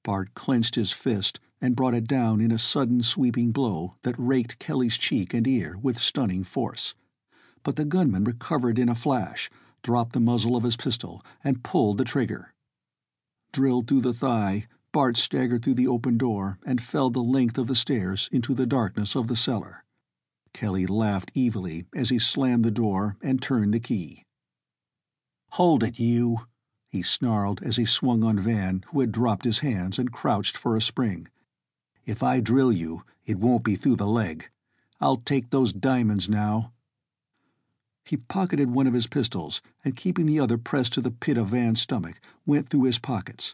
Bart 0.03 0.34
clenched 0.34 0.75
his 0.75 0.91
fist 0.91 1.39
and 1.62 1.75
brought 1.75 1.94
it 1.94 2.08
down 2.08 2.39
in 2.41 2.51
a 2.51 2.58
sudden 2.58 3.03
sweeping 3.03 3.51
blow 3.51 3.98
that 4.01 4.15
raked 4.18 4.58
Kelly's 4.58 4.98
cheek 4.98 5.34
and 5.34 5.46
ear 5.46 5.77
with 5.77 6.00
stunning 6.00 6.44
force. 6.44 6.96
But 7.62 7.75
the 7.75 7.86
gunman 7.86 8.24
recovered 8.24 8.79
in 8.79 8.89
a 8.89 8.96
flash, 8.96 9.51
dropped 9.84 10.13
the 10.13 10.22
muzzle 10.22 10.56
of 10.56 10.63
his 10.63 10.77
pistol, 10.77 11.24
and 11.44 11.62
pulled 11.63 11.98
the 11.98 12.06
trigger. 12.06 12.53
Drilled 13.51 13.88
through 13.88 14.01
the 14.01 14.13
thigh, 14.13 14.68
Bart 14.91 15.18
staggered 15.18 15.62
through 15.62 15.75
the 15.75 15.88
open 15.88 16.18
door 16.18 16.58
and 16.65 16.82
fell 16.82 17.10
the 17.10 17.22
length 17.22 17.58
of 17.60 17.68
the 17.68 17.75
stairs 17.75 18.27
into 18.32 18.56
the 18.56 18.65
darkness 18.65 19.15
of 19.15 19.27
the 19.27 19.36
cellar. 19.36 19.84
Kelly 20.51 20.88
laughed 20.88 21.32
evilly 21.36 21.86
as 21.94 22.10
he 22.10 22.18
slammed 22.18 22.65
the 22.65 22.72
door 22.72 23.18
and 23.22 23.39
turned 23.39 23.72
the 23.72 23.79
key. 23.79 24.25
"Hold 25.51 25.84
it, 25.84 26.00
you!" 26.00 26.48
he 26.88 27.03
snarled 27.03 27.62
as 27.62 27.75
he 27.75 27.86
swung 27.86 28.24
on 28.24 28.39
Van, 28.39 28.84
who 28.88 29.01
had 29.01 29.12
dropped 29.12 29.46
his 29.46 29.60
hands 29.60 30.00
and 30.00 30.12
crouched 30.12 30.58
for 30.58 30.75
a 30.75 30.82
spring. 30.82 31.27
"If 32.08 32.24
I 32.24 32.39
drill 32.39 32.72
you, 32.72 33.03
it 33.27 33.38
won't 33.38 33.63
be 33.63 33.75
through 33.75 33.98
the 33.98 34.08
leg. 34.08 34.50
I'll 35.00 35.18
take 35.18 35.51
those 35.51 35.72
diamonds 35.72 36.27
now." 36.27 36.74
He 38.03 38.18
pocketed 38.18 38.72
one 38.72 38.88
of 38.88 38.96
his 38.96 39.06
pistols, 39.06 39.62
and 39.86 39.96
keeping 39.96 40.25
the 40.25 40.39
other 40.39 40.58
pressed 40.58 40.94
to 40.94 41.01
the 41.01 41.12
pit 41.12 41.38
of 41.38 41.50
Van's 41.50 41.82
stomach, 41.82 42.20
went 42.48 42.70
through 42.70 42.86
his 42.86 42.98
pockets. 42.98 43.53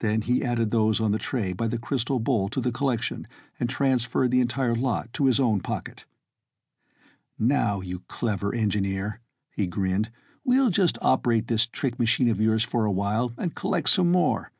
Then 0.00 0.22
he 0.22 0.42
added 0.42 0.72
those 0.72 1.00
on 1.00 1.12
the 1.12 1.20
tray 1.20 1.52
by 1.52 1.68
the 1.68 1.78
crystal 1.78 2.18
bowl 2.18 2.48
to 2.48 2.60
the 2.60 2.72
collection 2.72 3.28
and 3.60 3.70
transferred 3.70 4.32
the 4.32 4.40
entire 4.40 4.74
lot 4.74 5.12
to 5.12 5.26
his 5.26 5.38
own 5.38 5.60
pocket. 5.60 6.04
"Now, 7.38 7.80
you 7.80 8.00
clever 8.08 8.54
engineer," 8.54 9.22
he 9.56 9.66
grinned, 9.66 10.10
We'll 10.44 10.68
just 10.68 10.98
operate 11.00 11.46
this 11.46 11.66
trick 11.66 11.98
machine 11.98 12.28
of 12.28 12.38
yours 12.42 12.62
for 12.62 12.84
a 12.84 12.92
while 12.92 13.32
and 13.38 13.54
collect 13.54 13.88
some 13.88 14.12
more. 14.12 14.52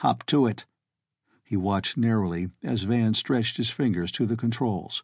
Hop 0.00 0.26
to 0.26 0.44
it." 0.46 0.66
He 1.42 1.56
watched 1.56 1.96
narrowly 1.96 2.50
as 2.62 2.82
Van 2.82 3.14
stretched 3.14 3.56
his 3.56 3.70
fingers 3.70 4.12
to 4.12 4.26
the 4.26 4.36
controls. 4.36 5.02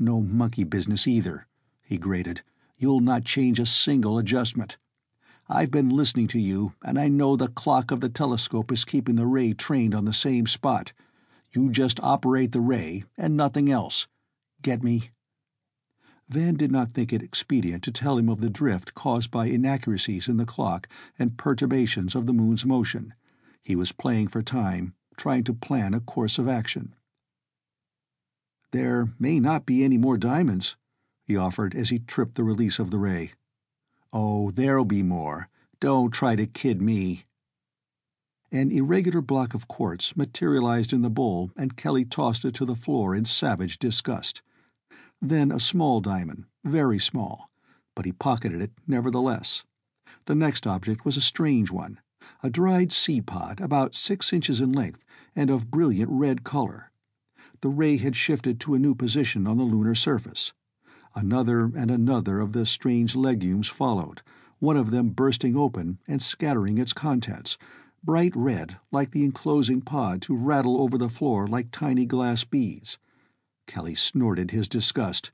"No 0.00 0.20
monkey 0.20 0.64
business 0.64 1.06
either," 1.06 1.46
he 1.80 1.96
grated. 1.96 2.42
"You'll 2.76 2.98
not 2.98 3.22
change 3.24 3.60
a 3.60 3.64
single 3.64 4.18
adjustment. 4.18 4.78
I've 5.48 5.70
been 5.70 5.90
listening 5.90 6.26
to 6.26 6.40
you, 6.40 6.74
and 6.82 6.98
I 6.98 7.06
know 7.06 7.36
the 7.36 7.46
clock 7.46 7.92
of 7.92 8.00
the 8.00 8.08
telescope 8.08 8.72
is 8.72 8.84
keeping 8.84 9.14
the 9.14 9.28
ray 9.28 9.52
trained 9.54 9.94
on 9.94 10.06
the 10.06 10.12
same 10.12 10.48
spot. 10.48 10.92
You 11.52 11.70
just 11.70 12.00
operate 12.00 12.50
the 12.50 12.60
ray, 12.60 13.04
and 13.16 13.36
nothing 13.36 13.70
else. 13.70 14.08
Get 14.60 14.82
me?" 14.82 15.10
Van 16.32 16.54
did 16.54 16.72
not 16.72 16.90
think 16.92 17.12
it 17.12 17.22
expedient 17.22 17.82
to 17.82 17.92
tell 17.92 18.16
him 18.16 18.30
of 18.30 18.40
the 18.40 18.48
drift 18.48 18.94
caused 18.94 19.30
by 19.30 19.48
inaccuracies 19.48 20.28
in 20.28 20.38
the 20.38 20.46
clock 20.46 20.88
and 21.18 21.36
perturbations 21.36 22.14
of 22.14 22.24
the 22.24 22.32
moon's 22.32 22.64
motion. 22.64 23.12
He 23.62 23.76
was 23.76 23.92
playing 23.92 24.28
for 24.28 24.42
time, 24.42 24.94
trying 25.18 25.44
to 25.44 25.52
plan 25.52 25.92
a 25.92 26.00
course 26.00 26.38
of 26.38 26.48
action. 26.48 26.94
"There 28.70 29.12
may 29.18 29.40
not 29.40 29.66
be 29.66 29.84
any 29.84 29.98
more 29.98 30.16
diamonds," 30.16 30.78
he 31.22 31.36
offered 31.36 31.74
as 31.74 31.90
he 31.90 31.98
tripped 31.98 32.36
the 32.36 32.44
release 32.44 32.78
of 32.78 32.90
the 32.90 32.98
ray. 32.98 33.32
"Oh, 34.10 34.50
there'll 34.52 34.86
be 34.86 35.02
more. 35.02 35.50
Don't 35.80 36.12
try 36.12 36.34
to 36.34 36.46
kid 36.46 36.80
me." 36.80 37.26
An 38.50 38.70
irregular 38.70 39.20
block 39.20 39.52
of 39.52 39.68
quartz 39.68 40.16
materialized 40.16 40.94
in 40.94 41.02
the 41.02 41.10
bowl 41.10 41.50
and 41.58 41.76
Kelly 41.76 42.06
tossed 42.06 42.46
it 42.46 42.54
to 42.54 42.64
the 42.64 42.74
floor 42.74 43.14
in 43.14 43.26
savage 43.26 43.78
disgust. 43.78 44.40
Then 45.24 45.52
a 45.52 45.60
small 45.60 46.00
diamond, 46.00 46.46
very 46.64 46.98
small, 46.98 47.48
but 47.94 48.06
he 48.06 48.10
pocketed 48.10 48.60
it 48.60 48.72
nevertheless. 48.88 49.62
The 50.24 50.34
next 50.34 50.66
object 50.66 51.04
was 51.04 51.16
a 51.16 51.20
strange 51.20 51.70
one, 51.70 52.00
a 52.42 52.50
dried 52.50 52.90
seed 52.90 53.24
pod 53.24 53.60
about 53.60 53.94
six 53.94 54.32
inches 54.32 54.60
in 54.60 54.72
length 54.72 55.04
and 55.36 55.48
of 55.48 55.70
brilliant 55.70 56.10
red 56.10 56.42
color. 56.42 56.90
The 57.60 57.68
ray 57.68 57.98
had 57.98 58.16
shifted 58.16 58.58
to 58.60 58.74
a 58.74 58.80
new 58.80 58.96
position 58.96 59.46
on 59.46 59.58
the 59.58 59.62
lunar 59.62 59.94
surface. 59.94 60.52
Another 61.14 61.66
and 61.66 61.88
another 61.88 62.40
of 62.40 62.52
the 62.52 62.66
strange 62.66 63.14
legumes 63.14 63.68
followed, 63.68 64.22
one 64.58 64.76
of 64.76 64.90
them 64.90 65.10
bursting 65.10 65.56
open 65.56 66.00
and 66.08 66.20
scattering 66.20 66.78
its 66.78 66.92
contents, 66.92 67.58
bright 68.02 68.34
red 68.34 68.80
like 68.90 69.12
the 69.12 69.22
enclosing 69.22 69.82
pod 69.82 70.20
to 70.22 70.34
rattle 70.34 70.80
over 70.80 70.98
the 70.98 71.08
floor 71.08 71.46
like 71.46 71.70
tiny 71.70 72.06
glass 72.06 72.42
beads. 72.42 72.98
Kelly 73.66 73.94
snorted 73.94 74.50
his 74.50 74.68
disgust. 74.68 75.30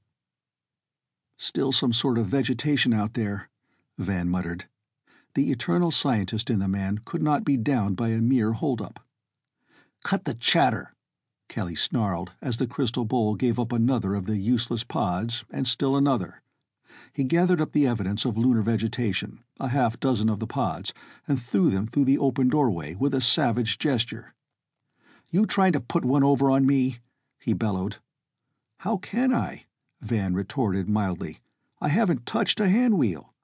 Still 1.36 1.72
some 1.72 1.92
sort 1.92 2.18
of 2.18 2.26
vegetation 2.26 2.94
out 2.94 3.14
there, 3.14 3.48
Van 3.96 4.28
muttered. 4.28 4.68
The 5.34 5.50
eternal 5.50 5.90
scientist 5.90 6.48
in 6.48 6.60
the 6.60 6.68
man 6.68 7.00
could 7.04 7.22
not 7.22 7.42
be 7.42 7.56
downed 7.56 7.96
by 7.96 8.10
a 8.10 8.20
mere 8.20 8.52
holdup. 8.52 9.04
Cut 10.04 10.24
the 10.24 10.34
chatter, 10.34 10.94
Kelly 11.48 11.74
snarled 11.74 12.32
as 12.40 12.58
the 12.58 12.66
crystal 12.68 13.04
bowl 13.04 13.34
gave 13.34 13.58
up 13.58 13.72
another 13.72 14.14
of 14.14 14.26
the 14.26 14.36
useless 14.36 14.84
pods, 14.84 15.44
and 15.50 15.66
still 15.66 15.96
another. 15.96 16.42
He 17.12 17.24
gathered 17.24 17.60
up 17.60 17.72
the 17.72 17.86
evidence 17.86 18.24
of 18.24 18.36
lunar 18.36 18.62
vegetation, 18.62 19.42
a 19.58 19.68
half 19.68 19.98
dozen 19.98 20.28
of 20.28 20.38
the 20.38 20.46
pods, 20.46 20.92
and 21.26 21.42
threw 21.42 21.70
them 21.70 21.86
through 21.86 22.04
the 22.04 22.18
open 22.18 22.48
doorway 22.48 22.94
with 22.94 23.14
a 23.14 23.20
savage 23.20 23.78
gesture. 23.78 24.34
"You 25.30 25.44
trying 25.44 25.72
to 25.72 25.80
put 25.80 26.04
one 26.04 26.22
over 26.22 26.50
on 26.50 26.66
me?" 26.66 26.98
he 27.40 27.52
bellowed. 27.52 27.96
"How 28.82 28.96
can 28.96 29.34
I?" 29.34 29.64
Van 30.00 30.34
retorted 30.34 30.88
mildly. 30.88 31.40
"I 31.80 31.88
haven't 31.88 32.26
touched 32.26 32.60
a 32.60 32.68
handwheel." 32.68 33.34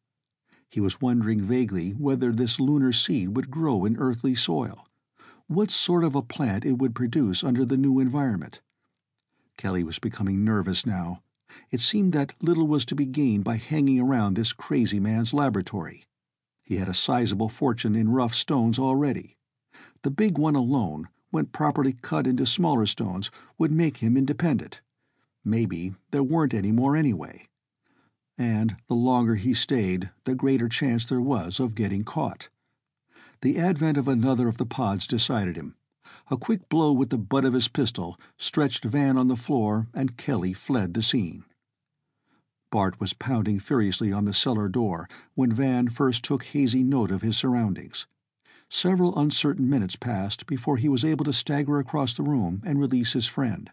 He 0.70 0.78
was 0.78 1.00
wondering 1.00 1.42
vaguely 1.42 1.90
whether 1.90 2.30
this 2.30 2.60
lunar 2.60 2.92
seed 2.92 3.34
would 3.34 3.50
grow 3.50 3.84
in 3.84 3.96
earthly 3.96 4.36
soil. 4.36 4.86
What 5.48 5.72
sort 5.72 6.04
of 6.04 6.14
a 6.14 6.22
plant 6.22 6.64
it 6.64 6.78
would 6.78 6.94
produce 6.94 7.42
under 7.42 7.64
the 7.64 7.76
new 7.76 7.98
environment. 7.98 8.60
Kelly 9.56 9.82
was 9.82 9.98
becoming 9.98 10.44
nervous 10.44 10.86
now. 10.86 11.20
It 11.68 11.80
seemed 11.80 12.12
that 12.12 12.40
little 12.40 12.68
was 12.68 12.84
to 12.84 12.94
be 12.94 13.04
gained 13.04 13.42
by 13.42 13.56
hanging 13.56 13.98
around 13.98 14.34
this 14.34 14.52
crazy 14.52 15.00
man's 15.00 15.34
laboratory. 15.34 16.04
He 16.62 16.76
had 16.76 16.88
a 16.88 16.94
sizable 16.94 17.48
fortune 17.48 17.96
in 17.96 18.08
rough 18.10 18.36
stones 18.36 18.78
already. 18.78 19.36
The 20.02 20.12
big 20.12 20.38
one 20.38 20.54
alone, 20.54 21.08
when 21.30 21.46
properly 21.46 21.94
cut 21.94 22.28
into 22.28 22.46
smaller 22.46 22.86
stones, 22.86 23.32
would 23.58 23.72
make 23.72 23.96
him 23.96 24.16
independent. 24.16 24.80
Maybe 25.44 25.94
there 26.10 26.22
weren't 26.22 26.54
any 26.54 26.72
more 26.72 26.96
anyway. 26.96 27.48
And 28.38 28.76
the 28.88 28.94
longer 28.94 29.34
he 29.34 29.54
stayed, 29.54 30.10
the 30.24 30.34
greater 30.34 30.68
chance 30.68 31.04
there 31.04 31.20
was 31.20 31.60
of 31.60 31.74
getting 31.74 32.02
caught. 32.02 32.48
The 33.42 33.58
advent 33.58 33.98
of 33.98 34.08
another 34.08 34.48
of 34.48 34.56
the 34.56 34.66
pods 34.66 35.06
decided 35.06 35.56
him. 35.56 35.76
A 36.30 36.36
quick 36.36 36.68
blow 36.68 36.92
with 36.92 37.10
the 37.10 37.18
butt 37.18 37.44
of 37.44 37.52
his 37.52 37.68
pistol 37.68 38.18
stretched 38.38 38.84
Van 38.84 39.18
on 39.18 39.28
the 39.28 39.36
floor 39.36 39.88
and 39.92 40.16
Kelly 40.16 40.52
fled 40.52 40.94
the 40.94 41.02
scene. 41.02 41.44
Bart 42.70 42.98
was 42.98 43.12
pounding 43.12 43.60
furiously 43.60 44.12
on 44.12 44.24
the 44.24 44.32
cellar 44.32 44.68
door 44.68 45.08
when 45.34 45.52
Van 45.52 45.88
first 45.88 46.24
took 46.24 46.42
hazy 46.44 46.82
note 46.82 47.10
of 47.10 47.22
his 47.22 47.36
surroundings. 47.36 48.06
Several 48.68 49.16
uncertain 49.18 49.68
minutes 49.68 49.94
passed 49.94 50.46
before 50.46 50.78
he 50.78 50.88
was 50.88 51.04
able 51.04 51.24
to 51.26 51.32
stagger 51.32 51.78
across 51.78 52.14
the 52.14 52.22
room 52.22 52.62
and 52.64 52.80
release 52.80 53.12
his 53.12 53.26
friend. 53.26 53.70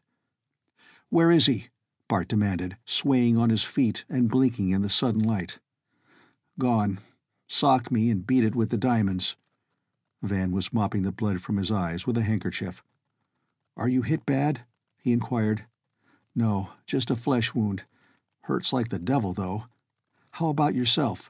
"Where 1.13 1.30
is 1.30 1.48
he?" 1.48 1.68
Bart 2.08 2.30
demanded, 2.30 2.77
swaying 2.86 3.36
on 3.38 3.50
his 3.50 3.65
feet 3.65 4.06
and 4.08 4.30
blinking 4.32 4.70
in 4.70 4.82
the 4.82 4.88
sudden 4.88 5.22
light. 5.22 5.60
"Gone. 6.58 7.01
Socked 7.50 7.91
me 7.91 8.10
and 8.10 8.25
beat 8.25 8.46
it 8.46 8.56
with 8.56 8.70
the 8.70 8.77
diamonds." 8.77 9.36
Van 10.22 10.53
was 10.53 10.72
mopping 10.72 11.01
the 11.01 11.12
blood 11.12 11.41
from 11.41 11.58
his 11.58 11.70
eyes 11.70 12.08
with 12.08 12.18
a 12.18 12.24
handkerchief. 12.24 12.82
"Are 13.75 13.89
you 13.89 14.03
hit 14.03 14.25
bad?" 14.25 14.62
he 15.00 15.12
inquired. 15.12 15.65
"No, 16.34 16.70
just 16.86 17.12
a 17.12 17.18
flesh 17.18 17.53
wound. 17.53 17.84
Hurts 18.44 18.72
like 18.72 18.88
the 18.88 18.98
devil, 18.98 19.34
though. 19.34 19.65
How 20.30 20.48
about 20.48 20.75
yourself?" 20.75 21.30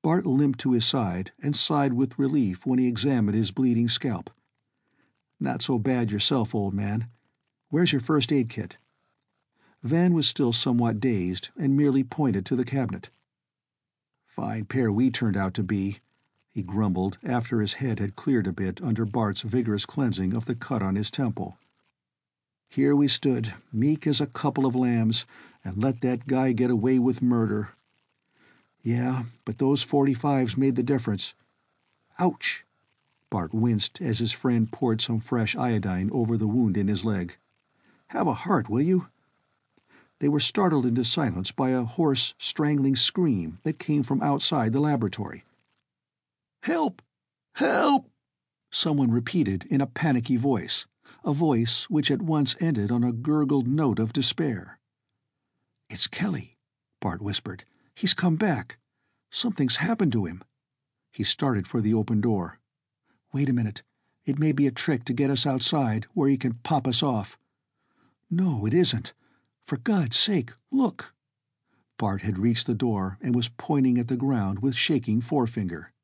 Bart 0.00 0.24
limped 0.24 0.60
to 0.60 0.72
his 0.72 0.86
side 0.86 1.32
and 1.38 1.54
sighed 1.54 1.92
with 1.92 2.18
relief 2.18 2.64
when 2.64 2.78
he 2.78 2.86
examined 2.86 3.36
his 3.36 3.50
bleeding 3.50 3.90
scalp. 3.90 4.30
"Not 5.38 5.60
so 5.60 5.78
bad 5.78 6.10
yourself, 6.10 6.54
old 6.54 6.72
man. 6.72 7.10
Where's 7.70 7.92
your 7.92 8.00
first 8.00 8.32
aid 8.32 8.48
kit?" 8.48 8.78
Van 9.82 10.14
was 10.14 10.26
still 10.26 10.54
somewhat 10.54 11.00
dazed, 11.00 11.50
and 11.54 11.76
merely 11.76 12.02
pointed 12.02 12.46
to 12.46 12.56
the 12.56 12.64
cabinet. 12.64 13.10
"Fine 14.26 14.64
pair 14.64 14.90
we 14.90 15.10
turned 15.10 15.36
out 15.36 15.52
to 15.52 15.62
be," 15.62 15.98
he 16.48 16.62
grumbled 16.62 17.18
after 17.22 17.60
his 17.60 17.74
head 17.74 17.98
had 17.98 18.16
cleared 18.16 18.46
a 18.46 18.54
bit 18.54 18.80
under 18.80 19.04
Bart's 19.04 19.42
vigorous 19.42 19.84
cleansing 19.84 20.32
of 20.32 20.46
the 20.46 20.54
cut 20.54 20.82
on 20.82 20.94
his 20.94 21.10
temple. 21.10 21.58
Here 22.70 22.96
we 22.96 23.06
stood, 23.06 23.52
meek 23.70 24.06
as 24.06 24.18
a 24.18 24.26
couple 24.26 24.64
of 24.64 24.74
lambs, 24.74 25.26
and 25.62 25.76
let 25.76 26.00
that 26.00 26.26
guy 26.26 26.52
get 26.52 26.70
away 26.70 26.98
with 26.98 27.20
murder. 27.20 27.74
Yeah, 28.80 29.24
but 29.44 29.58
those 29.58 29.82
forty 29.82 30.14
fives 30.14 30.56
made 30.56 30.76
the 30.76 30.82
difference. 30.82 31.34
Ouch! 32.18 32.64
Bart 33.28 33.52
winced 33.52 34.00
as 34.00 34.20
his 34.20 34.32
friend 34.32 34.72
poured 34.72 35.02
some 35.02 35.20
fresh 35.20 35.54
iodine 35.54 36.08
over 36.12 36.38
the 36.38 36.48
wound 36.48 36.78
in 36.78 36.88
his 36.88 37.04
leg. 37.04 37.36
Have 38.12 38.26
a 38.26 38.32
heart, 38.32 38.70
will 38.70 38.80
you?" 38.80 39.08
They 40.20 40.30
were 40.30 40.40
startled 40.40 40.86
into 40.86 41.04
silence 41.04 41.52
by 41.52 41.72
a 41.72 41.84
hoarse, 41.84 42.32
strangling 42.38 42.96
scream 42.96 43.58
that 43.64 43.78
came 43.78 44.02
from 44.02 44.22
outside 44.22 44.72
the 44.72 44.80
laboratory. 44.80 45.44
"Help! 46.62 47.02
Help!" 47.56 48.10
someone 48.70 49.10
repeated 49.10 49.64
in 49.64 49.82
a 49.82 49.86
panicky 49.86 50.38
voice, 50.38 50.86
a 51.22 51.34
voice 51.34 51.90
which 51.90 52.10
at 52.10 52.22
once 52.22 52.56
ended 52.60 52.90
on 52.90 53.04
a 53.04 53.12
gurgled 53.12 53.68
note 53.68 53.98
of 53.98 54.14
despair. 54.14 54.78
"It's 55.90 56.06
Kelly," 56.06 56.56
Bart 57.00 57.20
whispered. 57.20 57.66
"He's 57.94 58.14
come 58.14 58.36
back. 58.36 58.78
Something's 59.30 59.76
happened 59.76 60.12
to 60.12 60.24
him." 60.24 60.42
He 61.12 61.24
started 61.24 61.68
for 61.68 61.82
the 61.82 61.92
open 61.92 62.22
door. 62.22 62.58
Wait 63.34 63.50
a 63.50 63.52
minute. 63.52 63.82
It 64.24 64.38
may 64.38 64.52
be 64.52 64.66
a 64.66 64.70
trick 64.70 65.04
to 65.04 65.12
get 65.12 65.28
us 65.28 65.44
outside, 65.46 66.06
where 66.14 66.30
he 66.30 66.38
can 66.38 66.54
pop 66.54 66.88
us 66.88 67.02
off. 67.02 67.36
No, 68.30 68.66
it 68.66 68.74
isn't. 68.74 69.14
For 69.66 69.78
God's 69.78 70.18
sake, 70.18 70.52
look! 70.70 71.14
Bart 71.96 72.20
had 72.20 72.38
reached 72.38 72.66
the 72.66 72.74
door 72.74 73.16
and 73.22 73.34
was 73.34 73.48
pointing 73.48 73.96
at 73.96 74.08
the 74.08 74.18
ground 74.18 74.58
with 74.58 74.74
shaking 74.74 75.22
forefinger. 75.22 75.94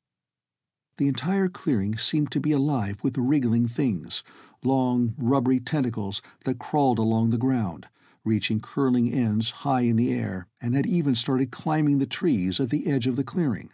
The 0.97 1.07
entire 1.07 1.51
clearing 1.51 1.99
seemed 1.99 2.31
to 2.33 2.41
be 2.41 2.53
alive 2.53 3.03
with 3.03 3.19
wriggling 3.19 3.69
things, 3.69 4.25
long, 4.63 5.15
rubbery 5.19 5.61
tentacles 5.61 6.23
that 6.45 6.59
crawled 6.59 6.99
along 6.99 7.29
the 7.29 7.37
ground, 7.37 7.89
reaching 8.25 8.59
curling 8.59 9.13
ends 9.13 9.51
high 9.51 9.83
in 9.83 9.97
the 9.97 10.15
air, 10.15 10.47
and 10.63 10.75
had 10.75 10.87
even 10.87 11.15
started 11.15 11.51
climbing 11.51 11.99
the 11.99 12.07
trees 12.07 12.59
at 12.59 12.71
the 12.71 12.87
edge 12.87 13.07
of 13.07 13.17
the 13.17 13.25
clearing. 13.25 13.71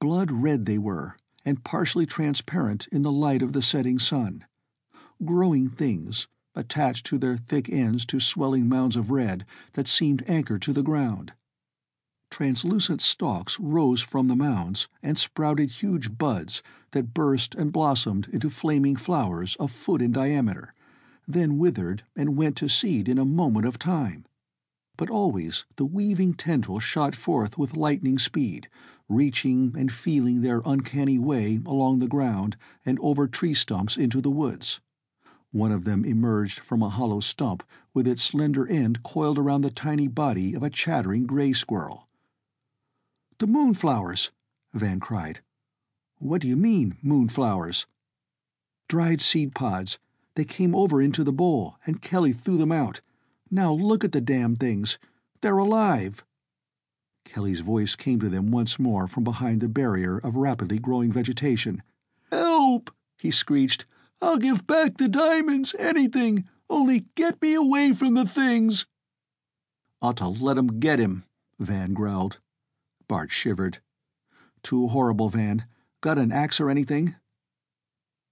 Blood 0.00 0.30
red 0.30 0.66
they 0.66 0.76
were, 0.76 1.16
and 1.46 1.64
partially 1.64 2.04
transparent 2.04 2.88
in 2.88 3.00
the 3.00 3.12
light 3.12 3.40
of 3.40 3.54
the 3.54 3.62
setting 3.62 3.98
sun. 3.98 4.44
Growing 5.24 5.70
things, 5.70 6.26
attached 6.54 7.06
to 7.06 7.18
their 7.18 7.36
thick 7.36 7.68
ends 7.68 8.04
to 8.06 8.20
swelling 8.20 8.68
mounds 8.68 8.96
of 8.96 9.10
red 9.10 9.44
that 9.72 9.88
seemed 9.88 10.22
anchored 10.28 10.62
to 10.62 10.72
the 10.72 10.82
ground. 10.82 11.32
Translucent 12.30 13.02
stalks 13.02 13.60
rose 13.60 14.00
from 14.00 14.28
the 14.28 14.36
mounds 14.36 14.88
and 15.02 15.18
sprouted 15.18 15.70
huge 15.70 16.16
buds 16.16 16.62
that 16.92 17.12
burst 17.12 17.54
and 17.54 17.72
blossomed 17.72 18.26
into 18.28 18.48
flaming 18.48 18.96
flowers 18.96 19.56
a 19.60 19.68
foot 19.68 20.00
in 20.00 20.12
diameter, 20.12 20.72
then 21.28 21.58
withered 21.58 22.04
and 22.16 22.36
went 22.36 22.56
to 22.56 22.68
seed 22.68 23.06
in 23.08 23.18
a 23.18 23.24
moment 23.24 23.66
of 23.66 23.78
time. 23.78 24.24
But 24.96 25.10
always 25.10 25.64
the 25.76 25.84
weaving 25.84 26.34
tendrils 26.34 26.82
shot 26.82 27.14
forth 27.14 27.58
with 27.58 27.76
lightning 27.76 28.18
speed, 28.18 28.68
reaching 29.08 29.74
and 29.76 29.92
feeling 29.92 30.40
their 30.40 30.62
uncanny 30.64 31.18
way 31.18 31.60
along 31.66 31.98
the 31.98 32.08
ground 32.08 32.56
and 32.84 32.98
over 33.00 33.26
tree 33.26 33.54
stumps 33.54 33.96
into 33.96 34.20
the 34.20 34.30
woods. 34.30 34.80
One 35.54 35.70
of 35.70 35.84
them 35.84 36.02
emerged 36.06 36.60
from 36.60 36.82
a 36.82 36.88
hollow 36.88 37.20
stump 37.20 37.62
with 37.92 38.08
its 38.08 38.22
slender 38.22 38.66
end 38.66 39.02
coiled 39.02 39.38
around 39.38 39.60
the 39.60 39.70
tiny 39.70 40.08
body 40.08 40.54
of 40.54 40.62
a 40.62 40.70
chattering 40.70 41.26
gray 41.26 41.52
squirrel. 41.52 42.08
"The 43.36 43.46
moonflowers!" 43.46 44.30
Van 44.72 44.98
cried. 44.98 45.42
"What 46.16 46.40
do 46.40 46.48
you 46.48 46.56
mean, 46.56 46.96
moonflowers?" 47.02 47.84
"Dried 48.88 49.20
seed 49.20 49.54
pods. 49.54 49.98
They 50.36 50.46
came 50.46 50.74
over 50.74 51.02
into 51.02 51.22
the 51.22 51.34
bowl, 51.34 51.76
and 51.84 52.00
Kelly 52.00 52.32
threw 52.32 52.56
them 52.56 52.72
out. 52.72 53.02
Now 53.50 53.74
look 53.74 54.04
at 54.04 54.12
the 54.12 54.22
damn 54.22 54.56
things. 54.56 54.96
They're 55.42 55.58
alive!" 55.58 56.24
Kelly's 57.26 57.60
voice 57.60 57.94
came 57.94 58.20
to 58.20 58.30
them 58.30 58.46
once 58.50 58.78
more 58.78 59.06
from 59.06 59.22
behind 59.22 59.60
the 59.60 59.68
barrier 59.68 60.16
of 60.16 60.34
rapidly 60.34 60.78
growing 60.78 61.12
vegetation. 61.12 61.82
"Help!" 62.30 62.90
he 63.20 63.30
screeched. 63.30 63.84
"I'll 64.24 64.38
give 64.38 64.68
back 64.68 64.98
the 64.98 65.08
diamonds, 65.08 65.74
anything, 65.80 66.48
only 66.70 67.06
get 67.16 67.42
me 67.42 67.54
away 67.54 67.92
from 67.92 68.14
the 68.14 68.24
things!" 68.24 68.86
"Ought 70.00 70.18
to 70.18 70.28
let 70.28 70.56
'em 70.56 70.78
get 70.78 71.00
him," 71.00 71.24
Van 71.58 71.92
growled. 71.92 72.38
Bart 73.08 73.32
shivered. 73.32 73.80
"Too 74.62 74.86
horrible, 74.86 75.28
Van. 75.28 75.64
Got 76.00 76.18
an 76.18 76.30
axe 76.30 76.60
or 76.60 76.70
anything?" 76.70 77.16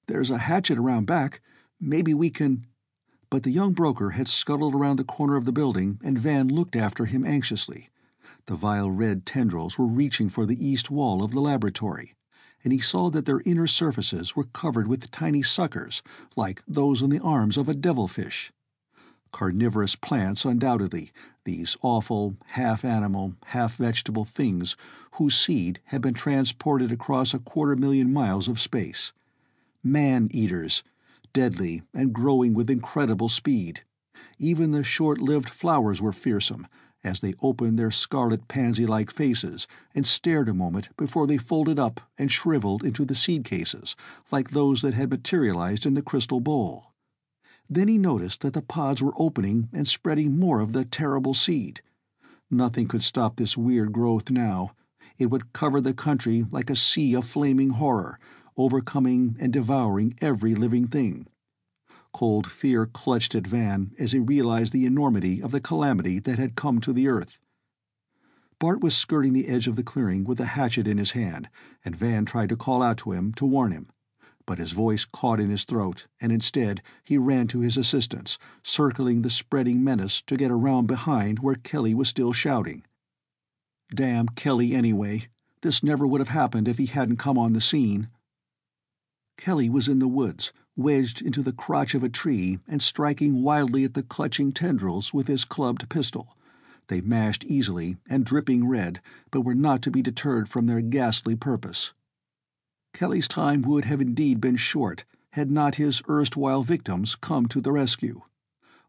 "There's 0.06 0.30
a 0.30 0.38
hatchet 0.38 0.78
around 0.78 1.06
back. 1.06 1.40
Maybe 1.80 2.14
we 2.14 2.30
can 2.30 2.66
But 3.28 3.42
the 3.42 3.50
young 3.50 3.73
broker 3.73 4.11
had 4.11 4.28
scuttled 4.28 4.76
around 4.76 4.97
the 4.97 5.04
corner 5.04 5.35
of 5.35 5.44
the 5.44 5.50
building, 5.50 5.99
and 6.04 6.16
Van 6.16 6.47
looked 6.47 6.76
after 6.76 7.06
him 7.06 7.25
anxiously. 7.25 7.90
The 8.47 8.54
vile 8.54 8.92
red 8.92 9.26
tendrils 9.26 9.76
were 9.76 9.88
reaching 9.88 10.28
for 10.28 10.47
the 10.47 10.64
east 10.64 10.88
wall 10.88 11.20
of 11.20 11.32
the 11.32 11.40
laboratory, 11.40 12.14
and 12.62 12.73
he 12.73 12.79
saw 12.79 13.11
that 13.11 13.25
their 13.25 13.40
inner 13.45 13.67
surfaces 13.67 14.37
were 14.37 14.45
covered 14.45 14.87
with 14.87 15.11
tiny 15.11 15.43
suckers, 15.43 16.02
like 16.37 16.62
those 16.67 17.02
on 17.02 17.11
the 17.11 17.21
arms 17.21 17.57
of 17.57 17.69
a 17.69 17.75
devilfish. 17.75 18.53
Carnivorous 19.33 19.94
plants, 19.94 20.44
undoubtedly, 20.44 21.12
these 21.44 21.77
awful, 21.83 22.37
half 22.46 22.85
animal, 22.85 23.35
half 23.46 23.77
vegetable 23.77 24.25
things 24.25 24.77
whose 25.12 25.38
seed 25.38 25.81
had 25.85 26.03
been 26.03 26.14
transported 26.14 26.92
across 26.92 27.33
a 27.33 27.38
quarter 27.38 27.77
million 27.77 28.12
miles 28.12 28.49
of 28.49 28.61
space. 28.61 29.12
Man 29.83 30.29
eaters, 30.33 30.83
deadly 31.33 31.83
and 31.94 32.12
growing 32.12 32.55
with 32.55 32.68
incredible 32.68 33.29
speed. 33.29 33.83
Even 34.38 34.73
the 34.73 34.85
short-lived 34.85 35.49
flowers 35.49 36.03
were 36.03 36.12
fearsome, 36.12 36.66
as 37.03 37.21
they 37.21 37.35
opened 37.41 37.79
their 37.79 37.91
scarlet 37.91 38.47
pansy-like 38.49 39.11
faces 39.11 39.67
and 39.95 40.07
stared 40.07 40.49
a 40.49 40.55
moment 40.55 40.89
before 40.97 41.27
they 41.27 41.39
folded 41.39 41.79
up 41.79 42.01
and 42.19 42.31
shriveled 42.31 42.85
into 42.85 43.05
the 43.05 43.15
seed 43.15 43.45
cases, 43.45 43.97
like 44.31 44.51
those 44.51 44.83
that 44.83 44.95
had 44.95 45.11
materialized 45.11 45.87
in 45.87 45.95
the 45.95 46.03
crystal 46.03 46.41
bowl. 46.41 46.93
Then 47.69 47.89
he 47.89 47.99
noticed 47.99 48.41
that 48.41 48.53
the 48.53 48.63
pods 48.63 49.01
were 49.01 49.15
opening 49.17 49.69
and 49.73 49.87
spreading 49.87 50.39
more 50.39 50.61
of 50.61 50.73
the 50.73 50.85
terrible 50.85 51.35
seed. 51.35 51.83
Nothing 52.51 52.89
could 52.89 53.03
stop 53.03 53.37
this 53.37 53.57
weird 53.57 53.93
growth 53.93 54.31
now. 54.31 54.73
It 55.19 55.27
would 55.27 55.53
cover 55.53 55.81
the 55.81 55.95
country 55.95 56.45
like 56.51 56.69
a 56.69 56.77
sea 56.77 57.15
of 57.15 57.27
flaming 57.27 57.71
horror, 57.71 58.19
overcoming 58.57 59.37
and 59.39 59.53
devouring 59.53 60.17
every 60.21 60.55
living 60.55 60.89
thing. 60.89 61.27
Cold 62.12 62.51
fear 62.51 62.87
clutched 62.87 63.35
at 63.35 63.46
Van 63.46 63.92
as 63.99 64.12
he 64.12 64.18
realized 64.18 64.73
the 64.73 64.87
enormity 64.87 65.42
of 65.42 65.51
the 65.53 65.61
calamity 65.61 66.18
that 66.18 66.38
had 66.38 66.55
come 66.57 66.81
to 66.81 66.92
the 66.92 67.09
earth. 67.09 67.38
Bart 68.59 68.81
was 68.81 68.94
skirting 68.96 69.33
the 69.33 69.49
edge 69.49 69.66
of 69.66 69.77
the 69.77 69.83
clearing 69.83 70.25
with 70.25 70.38
a 70.38 70.46
hatchet 70.46 70.87
in 70.87 70.99
his 70.99 71.12
hand, 71.12 71.49
and 71.85 71.96
Van 71.96 72.25
tried 72.27 72.51
to 72.51 72.57
call 72.57 72.83
out 72.83 72.99
to 72.99 73.12
him 73.12 73.33
to 73.35 73.46
warn 73.46 73.73
him. 73.73 73.88
But 74.44 74.59
his 74.59 74.73
voice 74.73 75.05
caught 75.05 75.40
in 75.40 75.49
his 75.49 75.64
throat, 75.64 76.09
and 76.20 76.31
instead 76.31 76.83
he 77.05 77.16
ran 77.16 77.46
to 77.49 77.61
his 77.61 77.77
assistance, 77.77 78.38
circling 78.62 79.23
the 79.23 79.31
spreading 79.31 79.83
menace 79.83 80.20
to 80.23 80.37
get 80.37 80.51
around 80.51 80.87
behind 80.88 81.38
where 81.38 81.55
Kelly 81.55 81.94
was 81.94 82.09
still 82.09 82.33
shouting. 82.33 82.85
Damn 83.94 84.29
Kelly 84.29 84.75
anyway. 84.75 85.29
This 85.62 85.83
never 85.83 86.07
would 86.07 86.20
have 86.20 86.29
happened 86.29 86.68
if 86.68 86.79
he 86.79 86.87
hadn't 86.87 87.16
come 87.16 87.38
on 87.38 87.53
the 87.53 87.61
scene. 87.61 88.09
Kelly 89.37 89.70
was 89.70 89.88
in 89.88 90.01
the 90.01 90.09
woods, 90.09 90.53
wedged 90.76 91.20
into 91.22 91.42
the 91.42 91.52
crotch 91.52 91.94
of 91.94 92.02
a 92.02 92.09
tree 92.09 92.59
and 92.68 92.80
striking 92.80 93.42
wildly 93.42 93.85
at 93.85 93.94
the 93.94 94.02
clutching 94.02 94.52
tendrils 94.52 95.12
with 95.12 95.26
his 95.26 95.44
clubbed 95.44 95.88
pistol. 95.88 96.37
They 96.88 97.00
mashed 97.00 97.44
easily 97.44 97.96
and 98.09 98.24
dripping 98.24 98.66
red, 98.66 99.00
but 99.30 99.42
were 99.42 99.54
not 99.54 99.83
to 99.83 99.90
be 99.90 100.02
deterred 100.02 100.48
from 100.48 100.66
their 100.66 100.80
ghastly 100.80 101.37
purpose. 101.37 101.92
Kelly's 102.92 103.28
time 103.28 103.62
would 103.62 103.85
have 103.85 104.00
indeed 104.00 104.40
been 104.40 104.56
short 104.56 105.04
had 105.35 105.50
not 105.50 105.76
his 105.76 106.02
erstwhile 106.09 106.62
victims 106.62 107.14
come 107.14 107.46
to 107.46 107.61
the 107.61 107.72
rescue. 107.72 108.22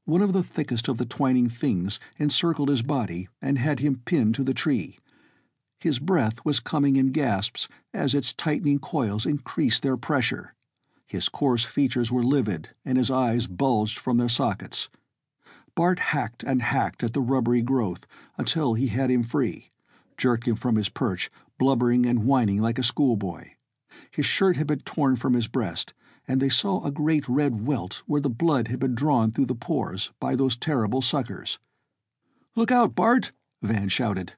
One 0.06 0.24
of 0.24 0.34
the 0.34 0.44
thickest 0.44 0.88
of 0.88 0.98
the 0.98 1.06
twining 1.06 1.50
things 1.50 2.00
encircled 2.18 2.70
his 2.70 2.82
body 2.82 3.30
and 3.42 3.60
had 3.60 3.80
him 3.80 4.02
pinned 4.06 4.34
to 4.36 4.44
the 4.44 4.54
tree. 4.54 4.98
His 5.80 6.00
breath 6.00 6.44
was 6.44 6.60
coming 6.60 6.96
in 6.96 7.12
gasps 7.12 7.68
as 7.94 8.16
its 8.16 8.34
tightening 8.34 8.80
coils 8.80 9.26
increased 9.26 9.84
their 9.84 9.98
pressure. 9.98 10.56
His 11.12 11.28
coarse 11.28 11.66
features 11.66 12.10
were 12.10 12.24
livid 12.24 12.70
and 12.86 12.98
his 12.98 13.12
eyes 13.12 13.46
bulged 13.46 14.00
from 14.00 14.16
their 14.16 14.30
sockets. 14.30 14.88
Bart 15.76 16.00
hacked 16.00 16.42
and 16.42 16.62
hacked 16.62 17.04
at 17.04 17.12
the 17.12 17.20
rubbery 17.20 17.62
growth 17.62 18.08
until 18.38 18.76
he 18.76 18.88
had 18.88 19.12
him 19.12 19.22
free, 19.22 19.72
jerked 20.16 20.48
him 20.48 20.56
from 20.56 20.78
his 20.78 20.88
perch, 20.88 21.30
blubbering 21.58 22.06
and 22.06 22.24
whining 22.24 22.62
like 22.62 22.80
a 22.80 22.84
schoolboy. 22.84 23.50
His 24.10 24.26
shirt 24.26 24.56
had 24.56 24.68
been 24.68 24.80
torn 24.84 25.18
from 25.18 25.34
his 25.34 25.48
breast, 25.48 25.94
and 26.30 26.40
they 26.40 26.48
saw 26.48 26.82
a 26.82 26.92
great 26.92 27.28
red 27.28 27.68
welt 27.68 28.04
where 28.06 28.22
the 28.22 28.30
blood 28.30 28.70
had 28.70 28.80
been 28.80 28.96
drawn 28.96 29.32
through 29.32 29.48
the 29.48 29.54
pores 29.54 30.14
by 30.22 30.38
those 30.38 30.56
terrible 30.56 31.02
suckers. 31.02 31.60
"Look 32.56 32.72
out, 32.72 32.96
Bart!" 32.96 33.34
Van 33.62 33.90
shouted. 33.90 34.36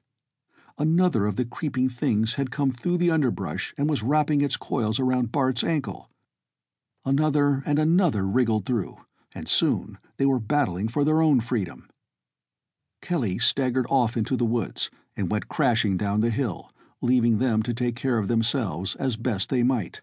Another 0.76 1.26
of 1.26 1.36
the 1.36 1.44
creeping 1.44 1.88
things 1.88 2.34
had 2.34 2.50
come 2.50 2.72
through 2.72 2.98
the 2.98 3.12
underbrush 3.12 3.72
and 3.78 3.88
was 3.88 4.02
wrapping 4.02 4.40
its 4.40 4.56
coils 4.56 4.98
around 4.98 5.30
Bart's 5.30 5.62
ankle. 5.62 6.10
Another 7.06 7.62
and 7.66 7.78
another 7.78 8.26
wriggled 8.26 8.64
through, 8.64 8.96
and 9.34 9.46
soon 9.46 9.98
they 10.16 10.24
were 10.24 10.40
battling 10.40 10.88
for 10.88 11.04
their 11.04 11.20
own 11.20 11.40
freedom. 11.40 11.88
Kelly 13.02 13.38
staggered 13.38 13.86
off 13.90 14.16
into 14.16 14.36
the 14.36 14.46
woods 14.46 14.90
and 15.14 15.30
went 15.30 15.48
crashing 15.48 15.98
down 15.98 16.20
the 16.20 16.30
hill, 16.30 16.70
leaving 17.02 17.38
them 17.38 17.62
to 17.62 17.74
take 17.74 17.94
care 17.94 18.16
of 18.16 18.28
themselves 18.28 18.96
as 18.96 19.18
best 19.18 19.50
they 19.50 19.62
might. 19.62 20.00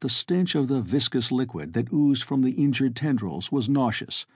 The 0.00 0.10
stench 0.10 0.54
of 0.54 0.68
the 0.68 0.82
viscous 0.82 1.32
liquid 1.32 1.72
that 1.72 1.90
oozed 1.90 2.22
from 2.22 2.42
the 2.42 2.52
injured 2.52 2.94
tendrils 2.94 3.50
was 3.50 3.70
nauseous. 3.70 4.26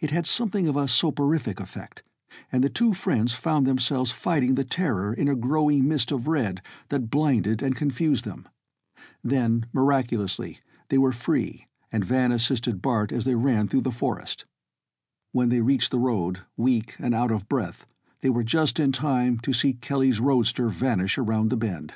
It 0.00 0.10
had 0.10 0.24
something 0.24 0.66
of 0.66 0.76
a 0.76 0.88
soporific 0.88 1.60
effect, 1.60 2.02
and 2.50 2.64
the 2.64 2.70
two 2.70 2.94
friends 2.94 3.34
found 3.34 3.66
themselves 3.66 4.12
fighting 4.12 4.54
the 4.54 4.64
terror 4.64 5.12
in 5.12 5.28
a 5.28 5.34
growing 5.34 5.86
mist 5.86 6.10
of 6.10 6.26
red 6.26 6.62
that 6.88 7.10
blinded 7.10 7.60
and 7.60 7.76
confused 7.76 8.24
them. 8.24 8.48
Then, 9.22 9.66
miraculously, 9.74 10.60
they 10.88 10.98
were 10.98 11.12
free, 11.12 11.66
and 11.92 12.04
Van 12.04 12.32
assisted 12.32 12.82
Bart 12.82 13.12
as 13.12 13.24
they 13.24 13.34
ran 13.34 13.66
through 13.68 13.82
the 13.82 13.92
forest. 13.92 14.44
When 15.32 15.48
they 15.48 15.60
reached 15.60 15.90
the 15.90 15.98
road, 15.98 16.40
weak 16.56 16.96
and 16.98 17.14
out 17.14 17.30
of 17.30 17.48
breath, 17.48 17.86
they 18.20 18.30
were 18.30 18.42
just 18.42 18.80
in 18.80 18.92
time 18.92 19.38
to 19.40 19.52
see 19.52 19.74
Kelly's 19.74 20.20
roadster 20.20 20.68
vanish 20.68 21.18
around 21.18 21.50
the 21.50 21.56
bend. 21.56 21.94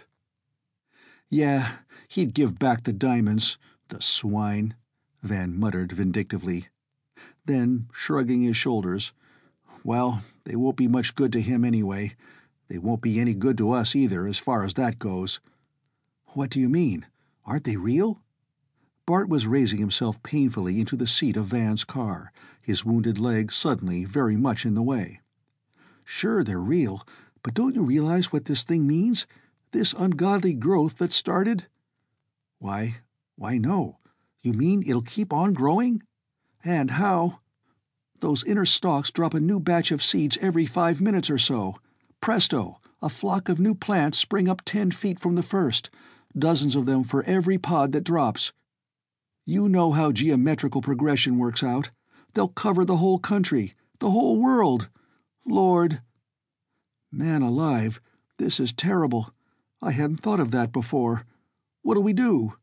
Yeah, 1.29 1.77
he'd 2.09 2.35
give 2.35 2.59
back 2.59 2.85
the 2.85 2.93
diamonds, 2.93 3.59
the 3.89 4.01
swine, 4.03 4.75
Van 5.23 5.59
muttered 5.59 5.93
vindictively. 5.93 6.69
Then, 7.47 7.89
shrugging 7.93 8.43
his 8.43 8.57
shoulders, 8.57 9.13
well, 9.85 10.23
they 10.45 10.57
won't 10.57 10.77
be 10.77 10.89
much 10.89 11.15
good 11.15 11.33
to 11.33 11.41
him 11.41 11.65
anyway. 11.65 12.15
They 12.69 12.79
won't 12.79 13.03
be 13.03 13.19
any 13.19 13.35
good 13.35 13.57
to 13.59 13.73
us 13.73 13.97
either, 13.97 14.27
as 14.27 14.39
far 14.39 14.65
as 14.65 14.75
that 14.75 14.99
goes. 14.99 15.41
What 16.35 16.51
do 16.51 16.61
you 16.61 16.69
mean? 16.69 17.07
Aren't 17.45 17.65
they 17.65 17.77
real? 17.77 18.23
Bart 19.05 19.29
was 19.29 19.49
raising 19.49 19.79
himself 19.79 20.23
painfully 20.23 20.79
into 20.79 20.95
the 20.95 21.09
seat 21.09 21.37
of 21.37 21.47
Van's 21.47 21.83
car, 21.83 22.33
his 22.61 22.85
wounded 22.85 23.19
leg 23.19 23.51
suddenly 23.51 24.05
very 24.05 24.37
much 24.37 24.65
in 24.65 24.75
the 24.75 24.83
way. 24.83 25.21
Sure, 26.05 26.45
they're 26.45 26.61
real, 26.61 27.05
but 27.43 27.55
don't 27.55 27.75
you 27.75 27.83
realize 27.83 28.33
what 28.33 28.45
this 28.45 28.63
thing 28.63 28.87
means? 28.87 29.27
This 29.73 29.93
ungodly 29.93 30.55
growth 30.55 30.99
that 30.99 31.11
started? 31.11 31.67
Why, 32.59 33.01
why 33.35 33.59
no. 33.59 33.99
You 34.41 34.53
mean 34.53 34.85
it'll 34.87 35.03
keep 35.03 35.33
on 35.33 35.53
growing? 35.53 36.03
And 36.63 36.93
how? 36.93 37.41
Those 38.21 38.45
inner 38.45 38.67
stalks 38.67 39.11
drop 39.11 39.35
a 39.35 39.41
new 39.41 39.59
batch 39.59 39.91
of 39.91 40.03
seeds 40.03 40.39
every 40.41 40.67
five 40.67 41.01
minutes 41.01 41.29
or 41.29 41.39
so. 41.39 41.75
Presto! 42.21 42.79
A 43.03 43.09
flock 43.09 43.49
of 43.49 43.59
new 43.59 43.75
plants 43.75 44.19
spring 44.19 44.49
up 44.49 44.63
ten 44.65 44.93
feet 44.93 45.19
from 45.19 45.35
the 45.35 45.43
first, 45.43 45.91
dozens 46.39 46.77
of 46.77 46.87
them 46.87 47.03
for 47.03 47.25
every 47.25 47.59
pod 47.59 47.91
that 47.93 48.05
drops. 48.05 48.53
You 49.45 49.69
know 49.69 49.93
how 49.93 50.13
geometrical 50.13 50.83
progression 50.83 51.39
works 51.39 51.63
out. 51.63 51.91
They'll 52.35 52.49
cover 52.49 52.85
the 52.85 52.99
whole 52.99 53.19
country, 53.19 53.75
the 53.99 54.11
whole 54.11 54.41
world. 54.41 54.89
Lord! 55.45 56.01
Man 57.11 57.43
alive, 57.43 58.01
this 58.39 58.61
is 58.61 58.73
terrible. 58.73 59.35
I 59.83 59.91
hadn't 59.91 60.17
thought 60.17 60.41
of 60.41 60.53
that 60.53 60.73
before. 60.73 61.25
What'll 61.83 62.03
we 62.03 62.13
do? 62.13 62.55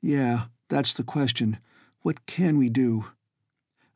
Yeah, 0.00 0.46
that's 0.68 0.92
the 0.94 1.04
question. 1.04 1.58
What 2.00 2.24
can 2.24 2.56
we 2.56 2.70
do? 2.70 3.04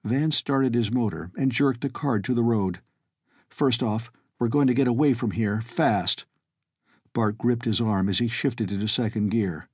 Van 0.05 0.31
started 0.31 0.75
his 0.75 0.93
motor 0.93 1.31
and 1.37 1.51
jerked 1.51 1.81
the 1.81 1.89
car 1.89 2.19
to 2.21 2.35
the 2.35 2.43
road. 2.43 2.81
First 3.49 3.83
off, 3.83 4.13
we're 4.39 4.49
going 4.49 4.67
to 4.67 4.75
get 4.75 4.87
away 4.87 5.15
from 5.15 5.31
here, 5.31 5.63
fast. 5.63 6.27
Bart 7.15 7.39
gripped 7.39 7.65
his 7.65 7.81
arm 7.81 8.09
as 8.11 8.19
he 8.19 8.29
shifted 8.29 8.71
into 8.71 8.89
second 8.89 9.31
gear. 9.31 9.69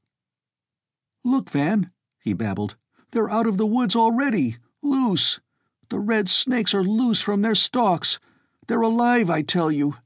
Look, 1.25 1.51
Van, 1.51 1.91
he 2.23 2.33
babbled. 2.33 2.77
They're 3.13 3.31
out 3.31 3.47
of 3.47 3.57
the 3.57 3.67
woods 3.67 3.97
already, 3.97 4.57
loose. 4.83 5.41
The 5.89 5.99
red 5.99 6.29
snakes 6.29 6.75
are 6.75 6.85
loose 6.85 7.21
from 7.21 7.43
their 7.43 7.55
stalks. 7.55 8.21
They're 8.67 8.83
alive, 8.83 9.29
I 9.31 9.43
tell 9.43 9.73
you. 9.73 9.97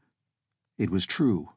It 0.78 0.90
was 0.90 1.06
true. 1.06 1.50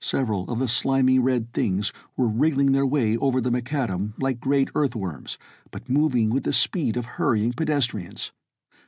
Several 0.00 0.50
of 0.50 0.58
the 0.58 0.68
slimy 0.68 1.18
red 1.18 1.52
things 1.52 1.92
were 2.16 2.28
wriggling 2.28 2.72
their 2.72 2.86
way 2.86 3.16
over 3.18 3.40
the 3.40 3.50
macadam 3.50 4.14
like 4.18 4.40
great 4.40 4.70
earthworms, 4.74 5.36
but 5.70 5.90
moving 5.90 6.30
with 6.30 6.44
the 6.44 6.52
speed 6.52 6.96
of 6.96 7.04
hurrying 7.04 7.52
pedestrians. 7.52 8.32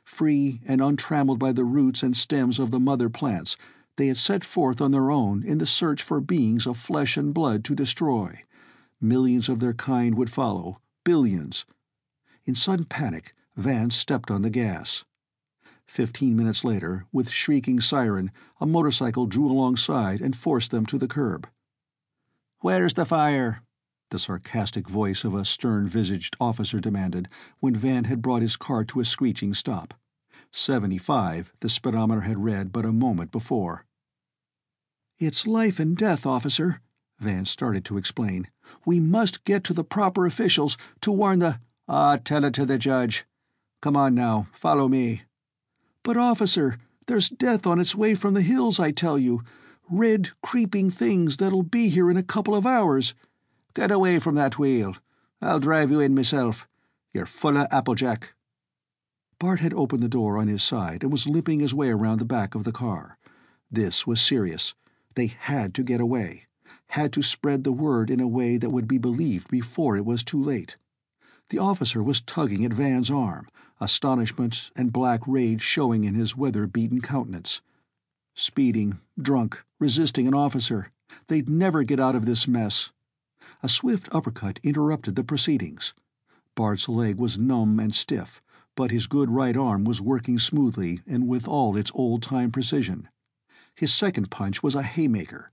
Free 0.03 0.61
and 0.65 0.81
untrammeled 0.81 1.37
by 1.37 1.51
the 1.51 1.63
roots 1.63 2.01
and 2.01 2.17
stems 2.17 2.57
of 2.57 2.71
the 2.71 2.79
mother 2.79 3.09
plants, 3.09 3.55
they 3.95 4.07
had 4.07 4.17
set 4.17 4.43
forth 4.43 4.81
on 4.81 4.89
their 4.89 5.11
own 5.11 5.43
in 5.43 5.59
the 5.59 5.67
search 5.67 6.01
for 6.01 6.19
beings 6.19 6.65
of 6.65 6.77
flesh 6.77 7.15
and 7.15 7.33
blood 7.33 7.63
to 7.65 7.75
destroy. 7.75 8.41
Millions 8.99 9.47
of 9.47 9.59
their 9.59 9.73
kind 9.73 10.15
would 10.15 10.31
follow, 10.31 10.81
billions. 11.03 11.65
In 12.45 12.55
sudden 12.55 12.85
panic, 12.85 13.33
Van 13.55 13.89
stepped 13.89 14.31
on 14.31 14.41
the 14.41 14.49
gas. 14.49 15.05
Fifteen 15.85 16.35
minutes 16.35 16.63
later, 16.63 17.05
with 17.11 17.29
shrieking 17.29 17.81
siren, 17.81 18.31
a 18.59 18.65
motorcycle 18.65 19.25
drew 19.25 19.51
alongside 19.51 20.21
and 20.21 20.35
forced 20.35 20.71
them 20.71 20.85
to 20.85 20.97
the 20.97 21.07
curb. 21.07 21.47
"Where's 22.59 22.93
the 22.93 23.05
fire?" 23.05 23.63
the 24.09 24.19
sarcastic 24.19 24.87
voice 24.87 25.23
of 25.23 25.33
a 25.33 25.43
stern-visaged 25.43 26.35
officer 26.39 26.79
demanded, 26.79 27.27
when 27.59 27.75
Van 27.75 28.05
had 28.05 28.21
brought 28.21 28.41
his 28.41 28.55
car 28.55 28.83
to 28.85 28.99
a 28.99 29.05
screeching 29.05 29.53
stop. 29.53 29.93
Seventy-five, 30.51 31.51
the 31.61 31.69
speedometer 31.69 32.21
had 32.21 32.43
read 32.43 32.71
but 32.71 32.85
a 32.85 32.91
moment 32.91 33.31
before. 33.31 33.85
"It's 35.17 35.47
life 35.47 35.79
and 35.79 35.97
death, 35.97 36.25
officer," 36.25 36.81
Van 37.23 37.45
started 37.45 37.85
to 37.85 37.97
explain. 37.97 38.49
"We 38.85 38.99
must 38.99 39.45
get 39.45 39.63
to 39.63 39.73
the 39.73 39.83
proper 39.83 40.25
officials 40.25 40.77
to 41.01 41.11
warn 41.11 41.39
the—" 41.39 41.59
"Ah, 41.87 42.17
tell 42.17 42.43
it 42.43 42.53
to 42.55 42.65
the 42.65 42.77
judge. 42.77 43.25
Come 43.81 43.95
on 43.95 44.13
now, 44.13 44.47
follow 44.53 44.87
me. 44.89 45.23
But, 46.03 46.17
officer, 46.17 46.77
there's 47.07 47.29
death 47.29 47.65
on 47.65 47.79
its 47.79 47.95
way 47.95 48.15
from 48.15 48.33
the 48.33 48.41
hills, 48.41 48.79
I 48.79 48.91
tell 48.91 49.17
you. 49.17 49.41
Red, 49.89 50.31
creeping 50.41 50.91
things 50.91 51.37
that'll 51.37 51.63
be 51.63 51.89
here 51.89 52.11
in 52.11 52.17
a 52.17 52.23
couple 52.23 52.55
of 52.55 52.65
hours. 52.65 53.13
Get 53.73 53.91
away 53.91 54.19
from 54.19 54.35
that 54.35 54.59
wheel. 54.59 54.95
I'll 55.41 55.59
drive 55.59 55.91
you 55.91 55.99
in 55.99 56.15
myself. 56.15 56.67
You're 57.13 57.25
full 57.25 57.57
of 57.57 57.67
applejack. 57.71 58.33
Bart 59.39 59.59
had 59.59 59.73
opened 59.73 60.03
the 60.03 60.09
door 60.09 60.37
on 60.37 60.47
his 60.47 60.63
side 60.63 61.03
and 61.03 61.11
was 61.11 61.27
limping 61.27 61.59
his 61.59 61.73
way 61.73 61.89
around 61.89 62.19
the 62.19 62.25
back 62.25 62.55
of 62.55 62.63
the 62.63 62.71
car. 62.71 63.17
This 63.71 64.05
was 64.07 64.21
serious. 64.21 64.73
They 65.15 65.27
had 65.27 65.73
to 65.75 65.83
get 65.83 65.99
away. 66.01 66.47
Had 66.93 67.11
to 67.13 67.23
spread 67.23 67.63
the 67.63 67.71
word 67.71 68.11
in 68.11 68.19
a 68.19 68.27
way 68.27 68.57
that 68.57 68.69
would 68.69 68.87
be 68.87 68.99
believed 68.99 69.47
before 69.47 69.97
it 69.97 70.05
was 70.05 70.23
too 70.23 70.39
late. 70.39 70.77
The 71.49 71.57
officer 71.57 72.03
was 72.03 72.21
tugging 72.21 72.63
at 72.63 72.71
Van's 72.71 73.09
arm, 73.09 73.47
astonishment 73.81 74.69
and 74.75 74.93
black 74.93 75.21
rage 75.25 75.63
showing 75.63 76.03
in 76.03 76.13
his 76.13 76.37
weather-beaten 76.37 77.01
countenance. 77.01 77.61
Speeding, 78.35 78.99
drunk, 79.19 79.63
resisting 79.79 80.27
an 80.27 80.35
officer. 80.35 80.91
They'd 81.29 81.49
never 81.49 81.81
get 81.81 81.99
out 81.99 82.13
of 82.15 82.27
this 82.27 82.47
mess. 82.47 82.91
A 83.63 83.69
swift 83.69 84.07
uppercut 84.11 84.59
interrupted 84.61 85.15
the 85.15 85.23
proceedings. 85.23 85.95
Bart's 86.53 86.87
leg 86.87 87.17
was 87.17 87.39
numb 87.39 87.79
and 87.79 87.95
stiff, 87.95 88.39
but 88.75 88.91
his 88.91 89.07
good 89.07 89.31
right 89.31 89.57
arm 89.57 89.83
was 89.83 89.99
working 89.99 90.37
smoothly 90.37 91.01
and 91.07 91.27
with 91.27 91.47
all 91.47 91.75
its 91.75 91.91
old-time 91.95 92.51
precision. 92.51 93.09
His 93.73 93.91
second 93.91 94.29
punch 94.29 94.61
was 94.61 94.75
a 94.75 94.83
haymaker. 94.83 95.49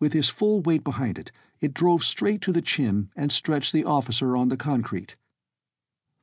With 0.00 0.12
his 0.12 0.28
full 0.28 0.60
weight 0.60 0.84
behind 0.84 1.18
it, 1.18 1.32
it 1.60 1.74
drove 1.74 2.04
straight 2.04 2.40
to 2.42 2.52
the 2.52 2.62
chin 2.62 3.10
and 3.16 3.32
stretched 3.32 3.72
the 3.72 3.84
officer 3.84 4.36
on 4.36 4.48
the 4.48 4.56
concrete. 4.56 5.16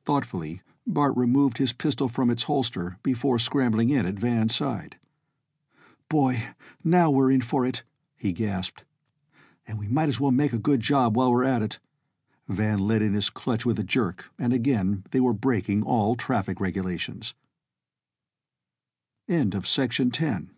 Thoughtfully, 0.04 0.62
Bart 0.86 1.16
removed 1.16 1.58
his 1.58 1.72
pistol 1.72 2.08
from 2.08 2.30
its 2.30 2.44
holster 2.44 2.98
before 3.02 3.38
scrambling 3.38 3.90
in 3.90 4.06
at 4.06 4.18
Van's 4.18 4.54
side. 4.54 4.96
"Boy, 6.08 6.54
now 6.84 7.10
we're 7.10 7.30
in 7.30 7.40
for 7.42 7.66
it," 7.66 7.82
he 8.16 8.32
gasped. 8.32 8.84
"And 9.66 9.78
we 9.78 9.88
might 9.88 10.08
as 10.08 10.20
well 10.20 10.30
make 10.30 10.52
a 10.52 10.58
good 10.58 10.80
job 10.80 11.16
while 11.16 11.30
we're 11.30 11.44
at 11.44 11.62
it." 11.62 11.78
Van 12.48 12.78
let 12.78 13.02
in 13.02 13.12
his 13.12 13.28
clutch 13.28 13.66
with 13.66 13.78
a 13.78 13.84
jerk, 13.84 14.30
and 14.38 14.52
again 14.52 15.04
they 15.10 15.20
were 15.20 15.32
breaking 15.32 15.82
all 15.82 16.14
traffic 16.14 16.60
regulations. 16.60 17.34
End 19.28 19.54
of 19.54 19.66
section 19.66 20.10
10 20.10 20.50